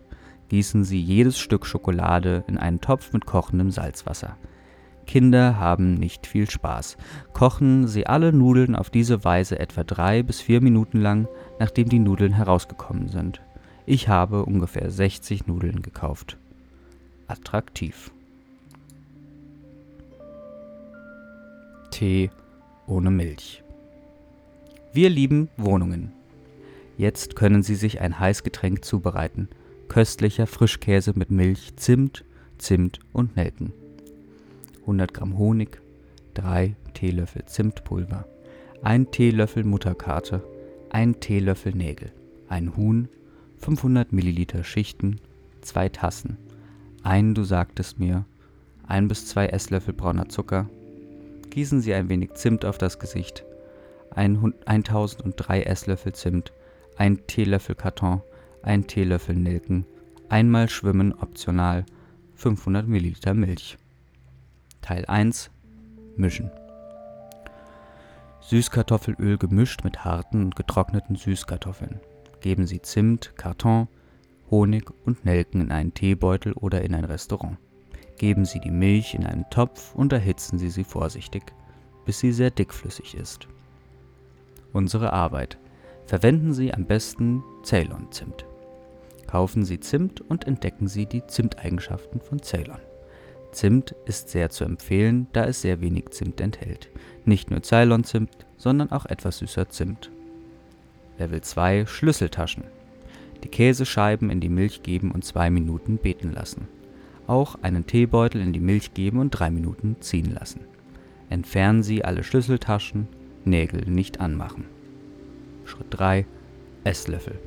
Gießen 0.49 0.83
Sie 0.83 1.01
jedes 1.01 1.39
Stück 1.39 1.65
Schokolade 1.65 2.45
in 2.47 2.57
einen 2.57 2.79
Topf 2.79 3.11
mit 3.11 3.25
kochendem 3.25 3.71
Salzwasser. 3.71 4.37
Kinder 5.07 5.57
haben 5.57 5.95
nicht 5.95 6.27
viel 6.27 6.49
Spaß. 6.49 6.97
Kochen 7.33 7.87
Sie 7.87 8.05
alle 8.05 8.31
Nudeln 8.33 8.75
auf 8.75 8.91
diese 8.91 9.23
Weise 9.23 9.57
etwa 9.57 9.83
drei 9.83 10.21
bis 10.21 10.41
vier 10.41 10.61
Minuten 10.61 10.99
lang, 10.99 11.27
nachdem 11.59 11.89
die 11.89 11.99
Nudeln 11.99 12.33
herausgekommen 12.33 13.07
sind. 13.07 13.41
Ich 13.85 14.09
habe 14.09 14.45
ungefähr 14.45 14.91
60 14.91 15.47
Nudeln 15.47 15.81
gekauft. 15.81 16.37
Attraktiv. 17.27 18.11
Tee 21.89 22.29
ohne 22.85 23.09
Milch. 23.09 23.63
Wir 24.93 25.09
lieben 25.09 25.49
Wohnungen. 25.57 26.11
Jetzt 26.97 27.35
können 27.35 27.63
Sie 27.63 27.75
sich 27.75 28.01
ein 28.01 28.19
Heißgetränk 28.19 28.83
zubereiten. 28.83 29.47
Köstlicher 29.87 30.47
Frischkäse 30.47 31.13
mit 31.15 31.31
Milch, 31.31 31.75
Zimt, 31.77 32.25
Zimt 32.57 32.99
und 33.13 33.35
Nelken. 33.35 33.71
100 34.87 35.13
Gramm 35.13 35.37
Honig, 35.37 35.81
3 36.35 36.77
Teelöffel 36.93 37.45
Zimtpulver, 37.45 38.25
1 38.83 39.11
Teelöffel 39.11 39.65
Mutterkarte, 39.65 40.41
1 40.91 41.19
Teelöffel 41.19 41.73
Nägel, 41.73 42.13
ein 42.47 42.77
Huhn, 42.77 43.09
500 43.57 44.13
Milliliter 44.13 44.63
Schichten, 44.63 45.19
2 45.59 45.89
Tassen, 45.89 46.37
ein, 47.03 47.33
du 47.33 47.43
sagtest 47.43 47.99
mir, 47.99 48.23
1 48.87 49.09
bis 49.09 49.25
2 49.27 49.47
Esslöffel 49.47 49.93
brauner 49.93 50.29
Zucker, 50.29 50.69
gießen 51.49 51.81
Sie 51.81 51.93
ein 51.93 52.07
wenig 52.07 52.35
Zimt 52.35 52.63
auf 52.63 52.77
das 52.77 52.97
Gesicht, 52.97 53.43
1003 54.11 55.63
Esslöffel 55.63 56.13
Zimt, 56.13 56.53
1 56.95 57.23
Teelöffel 57.27 57.75
Karton, 57.75 58.21
1 58.61 58.87
Teelöffel 58.87 59.35
Nelken, 59.35 59.85
einmal 60.29 60.69
schwimmen 60.69 61.11
optional, 61.11 61.85
500 62.35 62.87
Milliliter 62.87 63.33
Milch. 63.33 63.77
Teil 64.87 65.03
1 65.05 65.51
Mischen. 66.15 66.49
Süßkartoffelöl 68.39 69.37
gemischt 69.37 69.83
mit 69.83 70.05
harten 70.05 70.41
und 70.41 70.55
getrockneten 70.55 71.17
Süßkartoffeln. 71.17 71.99
Geben 72.39 72.65
Sie 72.65 72.81
Zimt, 72.81 73.33
Karton, 73.35 73.89
Honig 74.49 74.89
und 75.05 75.25
Nelken 75.25 75.59
in 75.59 75.71
einen 75.73 75.93
Teebeutel 75.93 76.53
oder 76.53 76.83
in 76.83 76.95
ein 76.95 77.03
Restaurant. 77.03 77.57
Geben 78.17 78.45
Sie 78.45 78.61
die 78.61 78.71
Milch 78.71 79.13
in 79.13 79.25
einen 79.25 79.43
Topf 79.49 79.93
und 79.93 80.13
erhitzen 80.13 80.57
Sie 80.57 80.69
sie 80.69 80.85
vorsichtig, 80.85 81.43
bis 82.05 82.19
sie 82.19 82.31
sehr 82.31 82.49
dickflüssig 82.49 83.13
ist. 83.15 83.49
Unsere 84.71 85.11
Arbeit. 85.11 85.57
Verwenden 86.05 86.53
Sie 86.53 86.73
am 86.73 86.85
besten 86.85 87.43
Ceylon-Zimt. 87.65 88.45
Kaufen 89.27 89.65
Sie 89.65 89.81
Zimt 89.81 90.21
und 90.21 90.47
entdecken 90.47 90.87
Sie 90.87 91.05
die 91.05 91.27
Zimteigenschaften 91.27 92.21
von 92.21 92.41
Ceylon. 92.41 92.79
Zimt 93.57 93.95
ist 94.05 94.29
sehr 94.29 94.51
zu 94.51 94.65
empfehlen, 94.65 95.25
da 95.33 95.45
es 95.45 95.63
sehr 95.63 95.81
wenig 95.81 96.11
Zimt 96.11 96.39
enthält. 96.41 96.89
Nicht 97.25 97.49
nur 97.49 97.63
Ceylon-Zimt, 97.63 98.45
sondern 98.55 98.91
auch 98.91 99.07
etwas 99.07 99.39
süßer 99.39 99.67
Zimt. 99.69 100.11
Level 101.17 101.41
2 101.41 101.87
Schlüsseltaschen. 101.87 102.65
Die 103.43 103.47
Käsescheiben 103.47 104.29
in 104.29 104.41
die 104.41 104.49
Milch 104.49 104.83
geben 104.83 105.09
und 105.09 105.25
2 105.25 105.49
Minuten 105.49 105.97
beten 105.97 106.31
lassen. 106.31 106.67
Auch 107.25 107.55
einen 107.63 107.87
Teebeutel 107.87 108.41
in 108.41 108.53
die 108.53 108.59
Milch 108.59 108.93
geben 108.93 109.17
und 109.17 109.31
3 109.31 109.49
Minuten 109.49 109.95
ziehen 110.01 110.35
lassen. 110.35 110.59
Entfernen 111.31 111.81
Sie 111.81 112.05
alle 112.05 112.23
Schlüsseltaschen, 112.23 113.07
Nägel 113.43 113.89
nicht 113.89 114.19
anmachen. 114.19 114.65
Schritt 115.65 115.87
3 115.89 116.27
Esslöffel. 116.83 117.39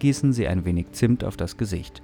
Gießen 0.00 0.34
Sie 0.34 0.46
ein 0.46 0.66
wenig 0.66 0.92
Zimt 0.92 1.24
auf 1.24 1.38
das 1.38 1.56
Gesicht. 1.56 2.02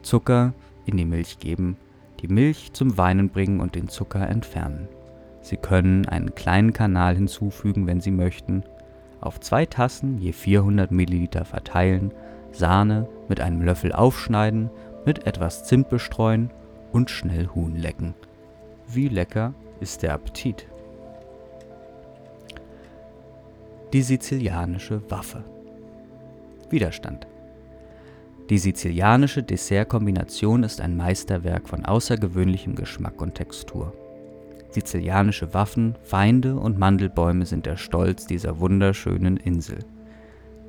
Zucker 0.00 0.54
in 0.86 0.96
die 0.96 1.04
Milch 1.04 1.38
geben, 1.38 1.76
die 2.20 2.28
Milch 2.28 2.72
zum 2.72 2.98
Weinen 2.98 3.30
bringen 3.30 3.60
und 3.60 3.74
den 3.74 3.88
Zucker 3.88 4.28
entfernen. 4.28 4.88
Sie 5.40 5.56
können 5.56 6.06
einen 6.06 6.34
kleinen 6.34 6.72
Kanal 6.72 7.14
hinzufügen, 7.14 7.86
wenn 7.86 8.00
Sie 8.00 8.10
möchten. 8.10 8.64
Auf 9.20 9.40
zwei 9.40 9.66
Tassen 9.66 10.18
je 10.18 10.32
400 10.32 10.90
Milliliter 10.90 11.44
verteilen, 11.44 12.12
Sahne 12.52 13.08
mit 13.28 13.40
einem 13.40 13.62
Löffel 13.62 13.92
aufschneiden, 13.92 14.70
mit 15.04 15.26
etwas 15.26 15.64
Zimt 15.64 15.88
bestreuen 15.88 16.50
und 16.92 17.10
schnell 17.10 17.48
Huhn 17.54 17.76
lecken. 17.76 18.14
Wie 18.88 19.08
lecker 19.08 19.54
ist 19.80 20.02
der 20.02 20.14
Appetit? 20.14 20.66
Die 23.92 24.02
sizilianische 24.02 25.02
Waffe. 25.10 25.44
Widerstand. 26.68 27.26
Die 28.50 28.56
sizilianische 28.56 29.42
Dessertkombination 29.42 30.62
ist 30.62 30.80
ein 30.80 30.96
Meisterwerk 30.96 31.68
von 31.68 31.84
außergewöhnlichem 31.84 32.74
Geschmack 32.74 33.20
und 33.20 33.34
Textur. 33.34 33.92
Sizilianische 34.70 35.52
Waffen, 35.52 35.96
Feinde 36.02 36.56
und 36.56 36.78
Mandelbäume 36.78 37.44
sind 37.44 37.66
der 37.66 37.76
Stolz 37.76 38.26
dieser 38.26 38.58
wunderschönen 38.58 39.36
Insel. 39.36 39.80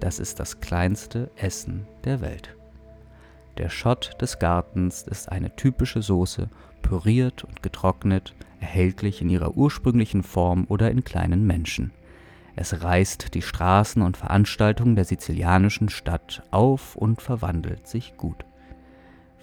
Das 0.01 0.19
ist 0.19 0.41
das 0.41 0.59
kleinste 0.59 1.31
Essen 1.37 1.87
der 2.03 2.19
Welt. 2.19 2.53
Der 3.57 3.69
Schott 3.69 4.11
des 4.19 4.39
Gartens 4.39 5.03
ist 5.03 5.31
eine 5.31 5.55
typische 5.55 6.01
Soße, 6.01 6.49
püriert 6.81 7.45
und 7.45 7.63
getrocknet, 7.63 8.35
erhältlich 8.59 9.21
in 9.21 9.29
ihrer 9.29 9.55
ursprünglichen 9.55 10.23
Form 10.23 10.65
oder 10.67 10.91
in 10.91 11.05
kleinen 11.05 11.47
Menschen. 11.47 11.91
Es 12.55 12.83
reißt 12.83 13.33
die 13.33 13.41
Straßen 13.41 14.01
und 14.01 14.17
Veranstaltungen 14.17 14.95
der 14.95 15.05
sizilianischen 15.05 15.89
Stadt 15.89 16.43
auf 16.51 16.95
und 16.95 17.21
verwandelt 17.21 17.87
sich 17.87 18.17
gut. 18.17 18.45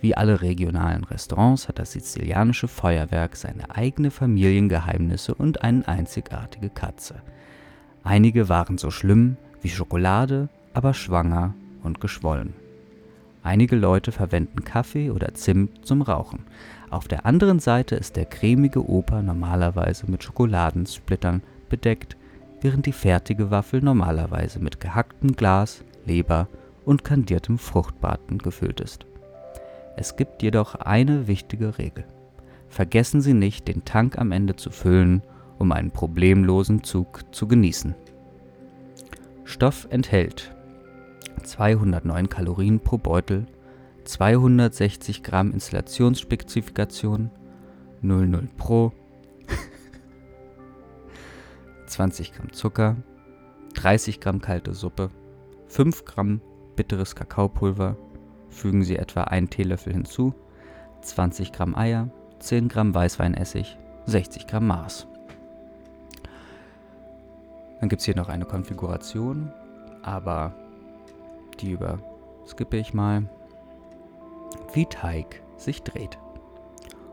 Wie 0.00 0.14
alle 0.14 0.42
regionalen 0.42 1.04
Restaurants 1.04 1.68
hat 1.68 1.78
das 1.78 1.92
sizilianische 1.92 2.68
Feuerwerk 2.68 3.36
seine 3.36 3.74
eigene 3.74 4.10
Familiengeheimnisse 4.10 5.34
und 5.34 5.62
eine 5.62 5.86
einzigartige 5.88 6.68
Katze. 6.68 7.22
Einige 8.04 8.48
waren 8.48 8.78
so 8.78 8.90
schlimm 8.90 9.36
wie 9.62 9.70
Schokolade, 9.70 10.48
aber 10.74 10.94
schwanger 10.94 11.54
und 11.82 12.00
geschwollen. 12.00 12.52
Einige 13.42 13.76
Leute 13.76 14.12
verwenden 14.12 14.64
Kaffee 14.64 15.10
oder 15.10 15.32
Zimt 15.34 15.86
zum 15.86 16.02
Rauchen. 16.02 16.44
Auf 16.90 17.08
der 17.08 17.24
anderen 17.26 17.58
Seite 17.58 17.94
ist 17.94 18.16
der 18.16 18.26
cremige 18.26 18.88
Oper 18.88 19.22
normalerweise 19.22 20.10
mit 20.10 20.22
Schokoladensplittern 20.22 21.42
bedeckt, 21.68 22.16
während 22.66 22.86
die 22.86 22.92
fertige 22.92 23.52
Waffel 23.52 23.80
normalerweise 23.80 24.58
mit 24.58 24.80
gehacktem 24.80 25.36
Glas, 25.36 25.84
Leber 26.04 26.48
und 26.84 27.04
kandiertem 27.04 27.58
Fruchtbraten 27.58 28.38
gefüllt 28.38 28.80
ist. 28.80 29.06
Es 29.96 30.16
gibt 30.16 30.42
jedoch 30.42 30.74
eine 30.74 31.28
wichtige 31.28 31.78
Regel. 31.78 32.04
Vergessen 32.68 33.20
Sie 33.20 33.34
nicht, 33.34 33.68
den 33.68 33.84
Tank 33.84 34.18
am 34.18 34.32
Ende 34.32 34.56
zu 34.56 34.70
füllen, 34.70 35.22
um 35.60 35.70
einen 35.70 35.92
problemlosen 35.92 36.82
Zug 36.82 37.32
zu 37.32 37.46
genießen. 37.46 37.94
Stoff 39.44 39.86
enthält 39.90 40.52
209 41.44 42.28
Kalorien 42.28 42.80
pro 42.80 42.98
Beutel, 42.98 43.46
260 44.02 45.22
Gramm 45.22 45.52
Installationsspezifikation, 45.52 47.30
00 48.02 48.48
Pro, 48.56 48.92
20 51.86 52.32
Gramm 52.32 52.52
Zucker, 52.52 52.96
30 53.74 54.20
Gramm 54.20 54.40
kalte 54.40 54.74
Suppe, 54.74 55.10
5 55.68 56.04
Gramm 56.04 56.40
bitteres 56.76 57.14
Kakaopulver, 57.14 57.96
fügen 58.48 58.82
Sie 58.84 58.96
etwa 58.96 59.24
einen 59.24 59.50
Teelöffel 59.50 59.92
hinzu, 59.92 60.34
20 61.02 61.52
Gramm 61.52 61.74
Eier, 61.74 62.10
10 62.40 62.68
Gramm 62.68 62.94
Weißweinessig, 62.94 63.78
60 64.06 64.46
Gramm 64.46 64.66
Mars. 64.66 65.06
Dann 67.80 67.88
gibt 67.88 68.00
es 68.00 68.06
hier 68.06 68.16
noch 68.16 68.28
eine 68.28 68.44
Konfiguration, 68.44 69.52
aber 70.02 70.54
die 71.60 71.72
überskippe 71.72 72.76
ich 72.76 72.94
mal. 72.94 73.28
Wie 74.72 74.86
Teig 74.86 75.42
sich 75.56 75.82
dreht. 75.82 76.18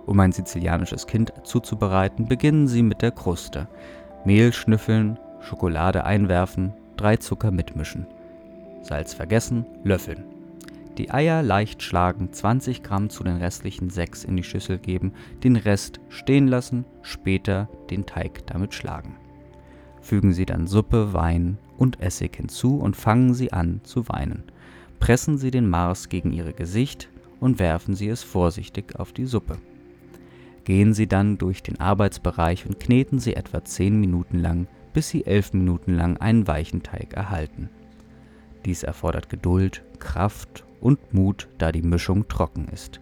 Um 0.06 0.20
ein 0.20 0.32
sizilianisches 0.32 1.08
Kind 1.08 1.34
zuzubereiten, 1.44 2.28
beginnen 2.28 2.68
Sie 2.68 2.84
mit 2.84 3.02
der 3.02 3.12
Kruste. 3.12 3.68
Mehl 4.26 4.54
schnüffeln, 4.54 5.20
Schokolade 5.42 6.06
einwerfen, 6.06 6.74
drei 6.96 7.18
Zucker 7.18 7.52
mitmischen. 7.52 8.08
Salz 8.82 9.14
vergessen, 9.14 9.66
löffeln. 9.84 10.24
Die 10.98 11.12
Eier 11.12 11.42
leicht 11.42 11.82
schlagen, 11.82 12.32
20 12.32 12.84
Gramm 12.84 13.10
zu 13.10 13.24
den 13.24 13.38
restlichen 13.38 13.90
6 13.90 14.24
in 14.24 14.38
die 14.38 14.44
Schüssel 14.44 14.78
geben, 14.78 15.14
den 15.44 15.56
Rest 15.56 16.00
stehen 16.08 16.48
lassen, 16.48 16.86
später 17.02 17.68
den 17.90 18.06
Teig 18.06 18.46
damit 18.48 18.74
schlagen. 18.74 19.18
Fügen 20.02 20.34
Sie 20.34 20.46
dann 20.46 20.68
Suppe, 20.68 21.14
Wein 21.14 21.58
und 21.78 22.00
Essig 22.00 22.36
hinzu 22.38 22.78
und 22.78 22.96
fangen 22.96 23.34
Sie 23.34 23.52
an 23.52 23.82
zu 23.84 24.08
weinen. 24.08 24.44
Pressen 25.00 25.38
Sie 25.38 25.52
den 25.52 25.68
Mars 25.68 26.08
gegen 26.10 26.32
Ihr 26.32 26.54
Gesicht 26.54 27.10
und 27.40 27.60
werfen 27.60 27.96
Sie 27.96 28.08
es 28.08 28.24
vorsichtig 28.24 28.98
auf 28.98 29.12
die 29.12 29.26
Suppe. 29.26 29.58
Gehen 30.65 30.93
Sie 30.93 31.08
dann 31.08 31.38
durch 31.38 31.62
den 31.62 31.80
Arbeitsbereich 31.80 32.65
und 32.65 32.80
kneten 32.80 33.19
Sie 33.19 33.36
etwa 33.36 33.63
10 33.63 33.99
Minuten 33.99 34.39
lang, 34.39 34.67
bis 34.93 35.10
Sie 35.10 35.26
11 35.26 35.54
Minuten 35.54 35.93
lang 35.95 36.17
einen 36.17 36.47
weichen 36.47 36.84
Teig 36.84 37.13
erhalten. 37.13 37.69
Dies 38.65 38.84
erfordert 38.84 39.30
Geduld, 39.30 39.84
Kraft 39.99 40.63
und 40.80 41.13
Mut, 41.13 41.49
da 41.58 41.71
die 41.71 41.82
Mischung 41.82 42.28
trocken 42.28 42.67
ist. 42.71 43.02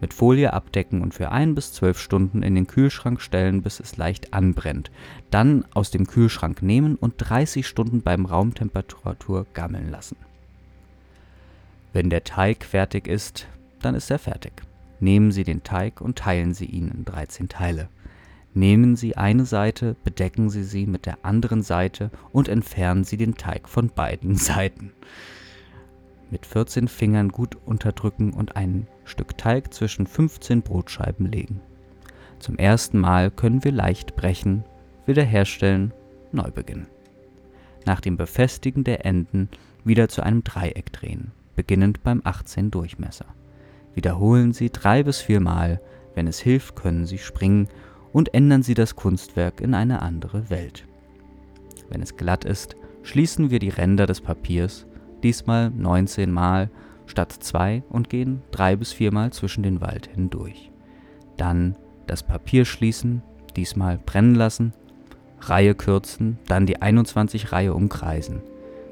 Mit 0.00 0.14
Folie 0.14 0.52
abdecken 0.52 1.02
und 1.02 1.12
für 1.12 1.30
ein 1.30 1.54
bis 1.54 1.72
zwölf 1.72 1.98
Stunden 1.98 2.42
in 2.42 2.54
den 2.54 2.66
Kühlschrank 2.66 3.20
stellen, 3.20 3.62
bis 3.62 3.80
es 3.80 3.96
leicht 3.96 4.32
anbrennt. 4.32 4.90
Dann 5.30 5.64
aus 5.74 5.90
dem 5.90 6.06
Kühlschrank 6.06 6.62
nehmen 6.62 6.94
und 6.94 7.14
30 7.18 7.66
Stunden 7.66 8.02
beim 8.02 8.24
Raumtemperatur 8.24 9.46
gammeln 9.52 9.90
lassen. 9.90 10.16
Wenn 11.92 12.08
der 12.08 12.24
Teig 12.24 12.64
fertig 12.64 13.08
ist, 13.08 13.46
dann 13.82 13.94
ist 13.94 14.10
er 14.10 14.18
fertig. 14.18 14.52
Nehmen 15.00 15.32
Sie 15.32 15.44
den 15.44 15.62
Teig 15.62 16.00
und 16.00 16.18
teilen 16.18 16.54
Sie 16.54 16.66
ihn 16.66 16.88
in 16.88 17.04
13 17.04 17.48
Teile. 17.48 17.88
Nehmen 18.54 18.96
Sie 18.96 19.16
eine 19.16 19.46
Seite, 19.46 19.96
bedecken 20.04 20.50
Sie 20.50 20.64
sie 20.64 20.86
mit 20.86 21.06
der 21.06 21.24
anderen 21.24 21.62
Seite 21.62 22.10
und 22.32 22.48
entfernen 22.48 23.04
Sie 23.04 23.16
den 23.16 23.36
Teig 23.36 23.68
von 23.68 23.88
beiden 23.88 24.34
Seiten 24.36 24.92
mit 26.30 26.46
14 26.46 26.88
Fingern 26.88 27.30
gut 27.30 27.56
unterdrücken 27.66 28.32
und 28.32 28.56
ein 28.56 28.86
Stück 29.04 29.36
Teig 29.36 29.72
zwischen 29.74 30.06
15 30.06 30.62
Brotscheiben 30.62 31.26
legen. 31.26 31.60
Zum 32.38 32.56
ersten 32.56 32.98
Mal 32.98 33.30
können 33.30 33.64
wir 33.64 33.72
leicht 33.72 34.16
brechen, 34.16 34.64
wiederherstellen, 35.06 35.92
neu 36.32 36.50
beginnen. 36.50 36.86
Nach 37.84 38.00
dem 38.00 38.16
Befestigen 38.16 38.84
der 38.84 39.04
Enden 39.04 39.48
wieder 39.84 40.08
zu 40.08 40.22
einem 40.22 40.44
Dreieck 40.44 40.92
drehen, 40.92 41.32
beginnend 41.56 42.02
beim 42.02 42.20
18 42.24 42.70
Durchmesser. 42.70 43.26
Wiederholen 43.94 44.52
Sie 44.52 44.70
drei 44.70 45.02
bis 45.02 45.20
vier 45.20 45.40
Mal, 45.40 45.80
wenn 46.14 46.26
es 46.26 46.38
hilft, 46.40 46.76
können 46.76 47.06
Sie 47.06 47.18
springen 47.18 47.68
und 48.12 48.34
ändern 48.34 48.62
Sie 48.62 48.74
das 48.74 48.96
Kunstwerk 48.96 49.60
in 49.60 49.74
eine 49.74 50.02
andere 50.02 50.50
Welt. 50.50 50.86
Wenn 51.88 52.02
es 52.02 52.16
glatt 52.16 52.44
ist, 52.44 52.76
schließen 53.02 53.50
wir 53.50 53.58
die 53.58 53.68
Ränder 53.68 54.06
des 54.06 54.20
Papiers 54.20 54.86
diesmal 55.22 55.70
19 55.70 56.30
Mal 56.30 56.70
statt 57.06 57.32
zwei 57.40 57.82
und 57.88 58.08
gehen 58.08 58.42
drei 58.50 58.76
bis 58.76 58.92
viermal 58.92 59.32
zwischen 59.32 59.62
den 59.62 59.80
Wald 59.80 60.08
hindurch. 60.14 60.70
Dann 61.36 61.76
das 62.06 62.22
Papier 62.22 62.64
schließen, 62.64 63.22
diesmal 63.56 63.98
brennen 63.98 64.34
lassen, 64.34 64.72
Reihe 65.40 65.74
kürzen, 65.74 66.38
dann 66.46 66.66
die 66.66 66.82
21 66.82 67.52
Reihe 67.52 67.74
umkreisen. 67.74 68.42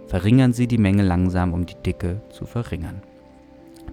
Verringern 0.06 0.52
Sie 0.52 0.66
die 0.66 0.78
Menge 0.78 1.02
langsam, 1.02 1.52
um 1.52 1.66
die 1.66 1.76
Dicke 1.84 2.22
zu 2.30 2.46
verringern. 2.46 3.02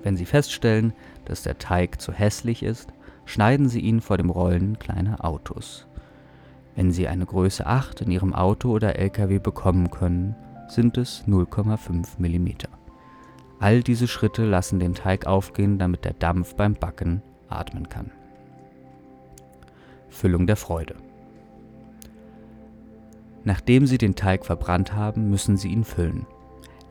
Wenn 0.03 0.17
Sie 0.17 0.25
feststellen, 0.25 0.93
dass 1.25 1.43
der 1.43 1.57
Teig 1.57 2.01
zu 2.01 2.11
hässlich 2.11 2.63
ist, 2.63 2.89
schneiden 3.25 3.69
Sie 3.69 3.79
ihn 3.79 4.01
vor 4.01 4.17
dem 4.17 4.29
Rollen 4.29 4.79
kleiner 4.79 5.25
Autos. 5.25 5.87
Wenn 6.75 6.91
Sie 6.91 7.07
eine 7.07 7.25
Größe 7.25 7.65
8 7.65 8.01
in 8.01 8.11
Ihrem 8.11 8.33
Auto 8.33 8.71
oder 8.71 8.97
LKW 8.97 9.39
bekommen 9.39 9.91
können, 9.91 10.35
sind 10.67 10.97
es 10.97 11.23
0,5 11.27 12.17
mm. 12.17 12.49
All 13.59 13.81
diese 13.81 14.07
Schritte 14.07 14.45
lassen 14.45 14.79
den 14.79 14.93
Teig 14.93 15.25
aufgehen, 15.25 15.79
damit 15.79 16.05
der 16.05 16.13
Dampf 16.13 16.55
beim 16.55 16.73
Backen 16.73 17.21
atmen 17.47 17.87
kann. 17.87 18.11
Füllung 20.09 20.47
der 20.47 20.55
Freude. 20.55 20.95
Nachdem 23.43 23.85
Sie 23.85 23.97
den 23.97 24.15
Teig 24.15 24.45
verbrannt 24.45 24.93
haben, 24.93 25.29
müssen 25.29 25.55
Sie 25.55 25.69
ihn 25.69 25.83
füllen. 25.83 26.25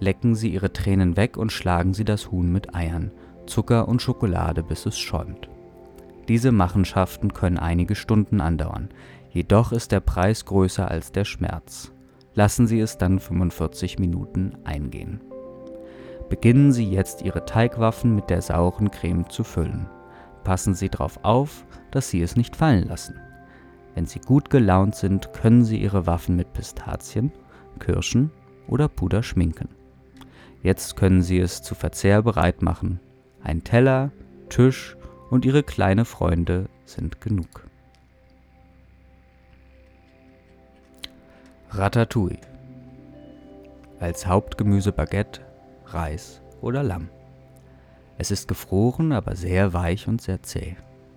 Lecken 0.00 0.34
Sie 0.34 0.48
Ihre 0.48 0.72
Tränen 0.72 1.16
weg 1.16 1.36
und 1.36 1.52
schlagen 1.52 1.94
Sie 1.94 2.04
das 2.04 2.30
Huhn 2.30 2.50
mit 2.50 2.74
Eiern, 2.74 3.10
Zucker 3.46 3.88
und 3.88 4.02
Schokolade, 4.02 4.62
bis 4.62 4.86
es 4.86 4.98
schäumt. 4.98 5.48
Diese 6.28 6.52
Machenschaften 6.52 7.32
können 7.32 7.58
einige 7.58 7.94
Stunden 7.94 8.40
andauern, 8.40 8.88
jedoch 9.30 9.72
ist 9.72 9.92
der 9.92 10.00
Preis 10.00 10.44
größer 10.44 10.90
als 10.90 11.12
der 11.12 11.24
Schmerz 11.24 11.94
lassen 12.34 12.66
Sie 12.66 12.80
es 12.80 12.98
dann 12.98 13.18
45 13.18 13.98
Minuten 13.98 14.56
eingehen. 14.64 15.20
Beginnen 16.28 16.72
Sie 16.72 16.88
jetzt 16.88 17.22
Ihre 17.22 17.44
Teigwaffen 17.44 18.14
mit 18.14 18.30
der 18.30 18.42
sauren 18.42 18.90
Creme 18.90 19.28
zu 19.30 19.44
füllen. 19.44 19.88
Passen 20.42 20.74
Sie 20.74 20.88
darauf 20.88 21.20
auf, 21.22 21.64
dass 21.90 22.10
Sie 22.10 22.22
es 22.22 22.36
nicht 22.36 22.56
fallen 22.56 22.88
lassen. 22.88 23.14
Wenn 23.94 24.06
Sie 24.06 24.20
gut 24.20 24.50
gelaunt 24.50 24.96
sind, 24.96 25.32
können 25.32 25.64
Sie 25.64 25.80
Ihre 25.80 26.06
Waffen 26.06 26.36
mit 26.36 26.52
Pistazien, 26.52 27.32
Kirschen 27.78 28.30
oder 28.66 28.88
Puder 28.88 29.22
schminken. 29.22 29.68
Jetzt 30.64 30.96
können 30.96 31.20
Sie 31.20 31.38
es 31.38 31.60
zu 31.60 31.74
Verzehr 31.74 32.22
bereit 32.22 32.62
machen. 32.62 32.98
Ein 33.42 33.64
Teller, 33.64 34.10
Tisch 34.48 34.96
und 35.28 35.44
Ihre 35.44 35.62
kleine 35.62 36.06
Freunde 36.06 36.70
sind 36.86 37.20
genug. 37.20 37.66
Ratatouille. 41.68 42.38
Als 44.00 44.26
Hauptgemüse 44.26 44.90
Baguette, 44.90 45.42
Reis 45.84 46.40
oder 46.62 46.82
Lamm. 46.82 47.10
Es 48.16 48.30
ist 48.30 48.48
gefroren, 48.48 49.12
aber 49.12 49.36
sehr 49.36 49.74
weich 49.74 50.08
und 50.08 50.22
sehr 50.22 50.42
zäh. 50.42 50.76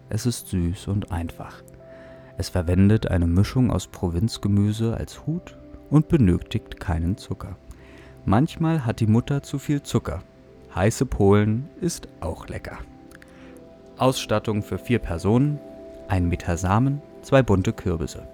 Es 0.10 0.25
ist 0.25 0.49
süß 0.49 0.89
und 0.89 1.13
einfach. 1.13 1.63
Es 2.38 2.49
verwendet 2.49 3.10
eine 3.10 3.27
Mischung 3.27 3.71
aus 3.71 3.88
Provinzgemüse 3.88 4.97
als 4.97 5.25
Hut 5.25 5.57
und 5.89 6.10
benötigt 6.10 6.81
keinen 6.81 7.15
Zucker. 7.15 7.55
Manchmal 8.28 8.86
hat 8.86 9.00
die 9.00 9.08
Mutter 9.08 9.42
zu 9.42 9.58
viel 9.58 9.82
Zucker. 9.82 10.22
Heiße 10.76 11.06
Polen 11.08 11.68
ist 11.82 12.08
auch 12.20 12.48
lecker. 12.48 12.78
Ausstattung 13.98 14.62
für 14.62 14.78
vier 14.78 15.00
Personen, 15.00 15.60
ein 16.08 16.28
Meter 16.28 16.58
Samen, 16.58 17.02
zwei 17.24 17.42
bunte 17.42 17.74
Kürbisse 17.74 18.28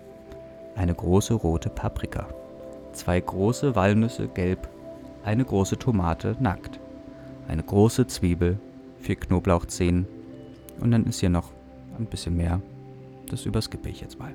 eine 0.76 0.94
große 0.94 1.34
rote 1.34 1.70
Paprika, 1.70 2.28
zwei 2.94 3.20
große 3.20 3.76
Walnüsse 3.76 4.28
gelb, 4.28 4.68
eine 5.24 5.46
große 5.46 5.78
Tomate 5.78 6.36
nackt, 6.40 6.80
eine 7.48 7.64
große 7.64 8.08
Zwiebel, 8.08 8.60
vier 9.00 9.16
Knoblauchzehen 9.16 10.08
und 10.80 10.92
dann 10.92 11.06
ist 11.06 11.20
hier 11.20 11.30
noch 11.30 11.52
ein 12.00 12.06
bisschen 12.06 12.36
mehr. 12.36 12.62
Das 13.30 13.46
überskippe 13.46 13.90
ich 13.90 14.02
jetzt 14.02 14.20
mal. 14.20 14.34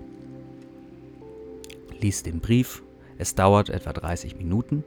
Lies 2.01 2.23
den 2.23 2.41
Brief. 2.41 2.83
Es 3.17 3.35
dauert 3.35 3.69
etwa 3.69 3.93
30 3.93 4.37
Minuten. 4.37 4.85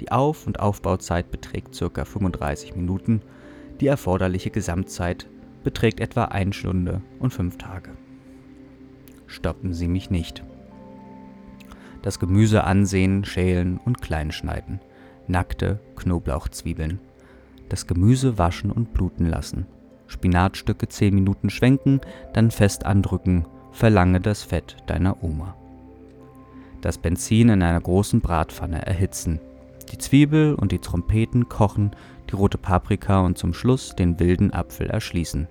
Die 0.00 0.12
Auf- 0.12 0.46
und 0.46 0.60
Aufbauzeit 0.60 1.30
beträgt 1.30 1.78
ca. 1.78 2.04
35 2.04 2.76
Minuten. 2.76 3.22
Die 3.80 3.86
erforderliche 3.86 4.50
Gesamtzeit 4.50 5.28
beträgt 5.64 6.00
etwa 6.00 6.26
1 6.26 6.54
Stunde 6.54 7.02
und 7.18 7.32
5 7.32 7.58
Tage. 7.58 7.90
Stoppen 9.26 9.74
Sie 9.74 9.88
mich 9.88 10.10
nicht. 10.10 10.44
Das 12.02 12.18
Gemüse 12.18 12.64
ansehen, 12.64 13.24
schälen 13.24 13.78
und 13.84 14.00
kleinschneiden. 14.00 14.80
Nackte 15.26 15.80
Knoblauchzwiebeln. 15.96 17.00
Das 17.68 17.86
Gemüse 17.86 18.38
waschen 18.38 18.70
und 18.70 18.94
bluten 18.94 19.26
lassen. 19.26 19.66
Spinatstücke 20.06 20.88
10 20.88 21.14
Minuten 21.14 21.50
schwenken, 21.50 22.00
dann 22.32 22.50
fest 22.50 22.86
andrücken. 22.86 23.46
Verlange 23.72 24.20
das 24.20 24.42
Fett 24.42 24.76
deiner 24.86 25.22
Oma. 25.22 25.54
Das 26.80 26.96
Benzin 26.96 27.50
in 27.50 27.62
einer 27.62 27.80
großen 27.80 28.20
Bratpfanne 28.20 28.86
erhitzen. 28.86 29.40
Die 29.90 29.98
Zwiebel 29.98 30.54
und 30.54 30.72
die 30.72 30.80
Trompeten 30.80 31.48
kochen, 31.48 31.92
die 32.30 32.34
rote 32.34 32.58
Paprika 32.58 33.20
und 33.20 33.38
zum 33.38 33.54
Schluss 33.54 33.96
den 33.96 34.20
wilden 34.20 34.52
Apfel 34.52 34.88
erschließen. 34.88 35.48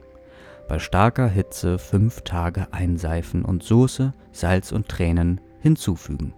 Bei 0.67 0.79
starker 0.79 1.27
Hitze 1.27 1.79
fünf 1.79 2.21
Tage 2.21 2.67
einseifen 2.71 3.45
und 3.45 3.63
Soße, 3.63 4.13
Salz 4.31 4.71
und 4.71 4.89
Tränen 4.89 5.39
hinzufügen. 5.61 6.33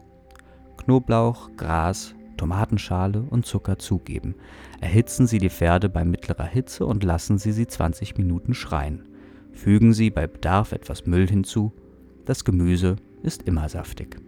Knoblauch, 0.77 1.49
Gras, 1.57 2.15
Tomatenschale 2.37 3.21
und 3.21 3.45
Zucker 3.45 3.79
zugeben. 3.79 4.35
Erhitzen 4.79 5.27
Sie 5.27 5.39
die 5.39 5.49
Pferde 5.49 5.89
bei 5.89 6.05
mittlerer 6.05 6.45
Hitze 6.45 6.85
und 6.85 7.03
lassen 7.03 7.37
Sie 7.37 7.51
sie 7.51 7.67
20 7.67 8.17
Minuten 8.17 8.53
schreien. 8.53 9.03
Fügen 9.51 9.93
Sie 9.93 10.09
bei 10.09 10.25
Bedarf 10.25 10.71
etwas 10.71 11.05
Müll 11.05 11.27
hinzu. 11.27 11.73
Das 12.25 12.45
Gemüse 12.45 12.95
ist 13.23 13.43
immer 13.43 13.67
saftig. 13.67 14.21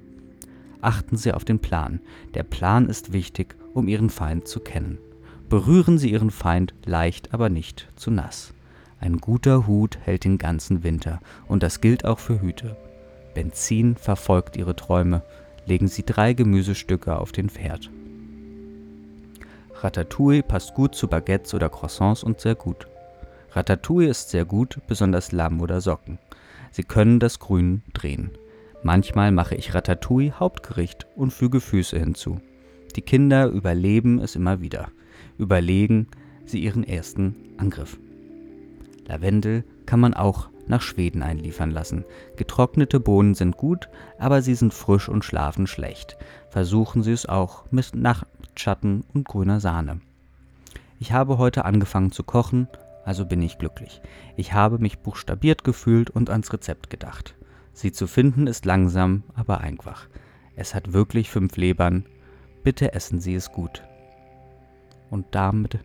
Achten 0.81 1.15
Sie 1.15 1.31
auf 1.31 1.45
den 1.45 1.59
Plan. 1.59 2.01
Der 2.33 2.43
Plan 2.43 2.89
ist 2.89 3.13
wichtig, 3.13 3.55
um 3.73 3.87
Ihren 3.87 4.09
Feind 4.09 4.47
zu 4.47 4.59
kennen. 4.59 4.97
Berühren 5.49 5.97
Sie 5.97 6.11
Ihren 6.11 6.31
Feind 6.31 6.73
leicht, 6.85 7.33
aber 7.33 7.49
nicht 7.49 7.87
zu 7.95 8.11
nass. 8.11 8.53
Ein 8.99 9.17
guter 9.17 9.67
Hut 9.67 9.97
hält 10.03 10.23
den 10.23 10.37
ganzen 10.37 10.83
Winter 10.83 11.19
und 11.47 11.63
das 11.63 11.81
gilt 11.81 12.05
auch 12.05 12.19
für 12.19 12.41
Hüte. 12.41 12.77
Benzin 13.33 13.95
verfolgt 13.95 14.55
Ihre 14.55 14.75
Träume. 14.75 15.23
Legen 15.65 15.87
Sie 15.87 16.03
drei 16.05 16.33
Gemüsestücke 16.33 17.17
auf 17.17 17.31
den 17.31 17.49
Pferd. 17.49 17.89
Ratatouille 19.81 20.43
passt 20.43 20.75
gut 20.75 20.95
zu 20.95 21.07
Baguettes 21.07 21.53
oder 21.53 21.69
Croissants 21.69 22.23
und 22.23 22.39
sehr 22.39 22.55
gut. 22.55 22.87
Ratatouille 23.51 24.09
ist 24.09 24.29
sehr 24.29 24.45
gut, 24.45 24.79
besonders 24.87 25.31
Lamm 25.31 25.61
oder 25.61 25.81
Socken. 25.81 26.19
Sie 26.71 26.83
können 26.83 27.19
das 27.19 27.39
Grün 27.39 27.81
drehen. 27.93 28.31
Manchmal 28.83 29.31
mache 29.31 29.55
ich 29.55 29.73
Ratatouille 29.73 30.39
Hauptgericht 30.39 31.07
und 31.15 31.31
füge 31.31 31.59
Füße 31.59 31.97
hinzu. 31.99 32.39
Die 32.93 33.01
Kinder 33.01 33.47
überleben 33.47 34.19
es 34.19 34.35
immer 34.35 34.61
wieder 34.61 34.89
überlegen 35.41 36.07
sie 36.45 36.59
ihren 36.59 36.83
ersten 36.83 37.35
Angriff. 37.57 37.99
Lavendel 39.07 39.63
kann 39.85 39.99
man 39.99 40.13
auch 40.13 40.49
nach 40.67 40.81
Schweden 40.81 41.23
einliefern 41.23 41.71
lassen. 41.71 42.05
Getrocknete 42.37 42.99
Bohnen 42.99 43.33
sind 43.33 43.57
gut, 43.57 43.89
aber 44.19 44.41
sie 44.41 44.55
sind 44.55 44.73
frisch 44.73 45.09
und 45.09 45.25
schlafen 45.25 45.67
schlecht. 45.67 46.17
Versuchen 46.49 47.03
Sie 47.03 47.11
es 47.11 47.25
auch 47.25 47.65
mit 47.71 47.95
Nachtschatten 47.95 49.03
und 49.13 49.27
grüner 49.27 49.59
Sahne. 49.59 49.99
Ich 50.99 51.11
habe 51.11 51.37
heute 51.39 51.65
angefangen 51.65 52.11
zu 52.11 52.23
kochen, 52.23 52.67
also 53.03 53.25
bin 53.25 53.41
ich 53.41 53.57
glücklich. 53.57 54.01
Ich 54.37 54.53
habe 54.53 54.77
mich 54.77 54.99
buchstabiert 54.99 55.63
gefühlt 55.63 56.09
und 56.11 56.29
ans 56.29 56.53
Rezept 56.53 56.89
gedacht. 56.89 57.35
Sie 57.73 57.91
zu 57.91 58.05
finden 58.05 58.47
ist 58.47 58.65
langsam, 58.65 59.23
aber 59.33 59.61
einfach. 59.61 60.07
Es 60.55 60.75
hat 60.75 60.93
wirklich 60.93 61.29
fünf 61.29 61.57
Lebern. 61.57 62.05
Bitte 62.63 62.93
essen 62.93 63.19
Sie 63.19 63.35
es 63.35 63.51
gut 63.51 63.83
und 65.09 65.25
damit 65.31 65.79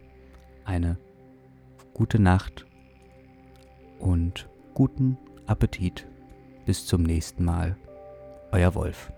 eine 0.64 0.98
gute 1.94 2.18
Nacht 2.18 2.66
und 3.98 4.48
guten 4.74 5.16
Appetit. 5.46 6.06
Bis 6.66 6.86
zum 6.86 7.02
nächsten 7.02 7.44
Mal. 7.44 7.76
Euer 8.52 8.74
Wolf. 8.74 9.12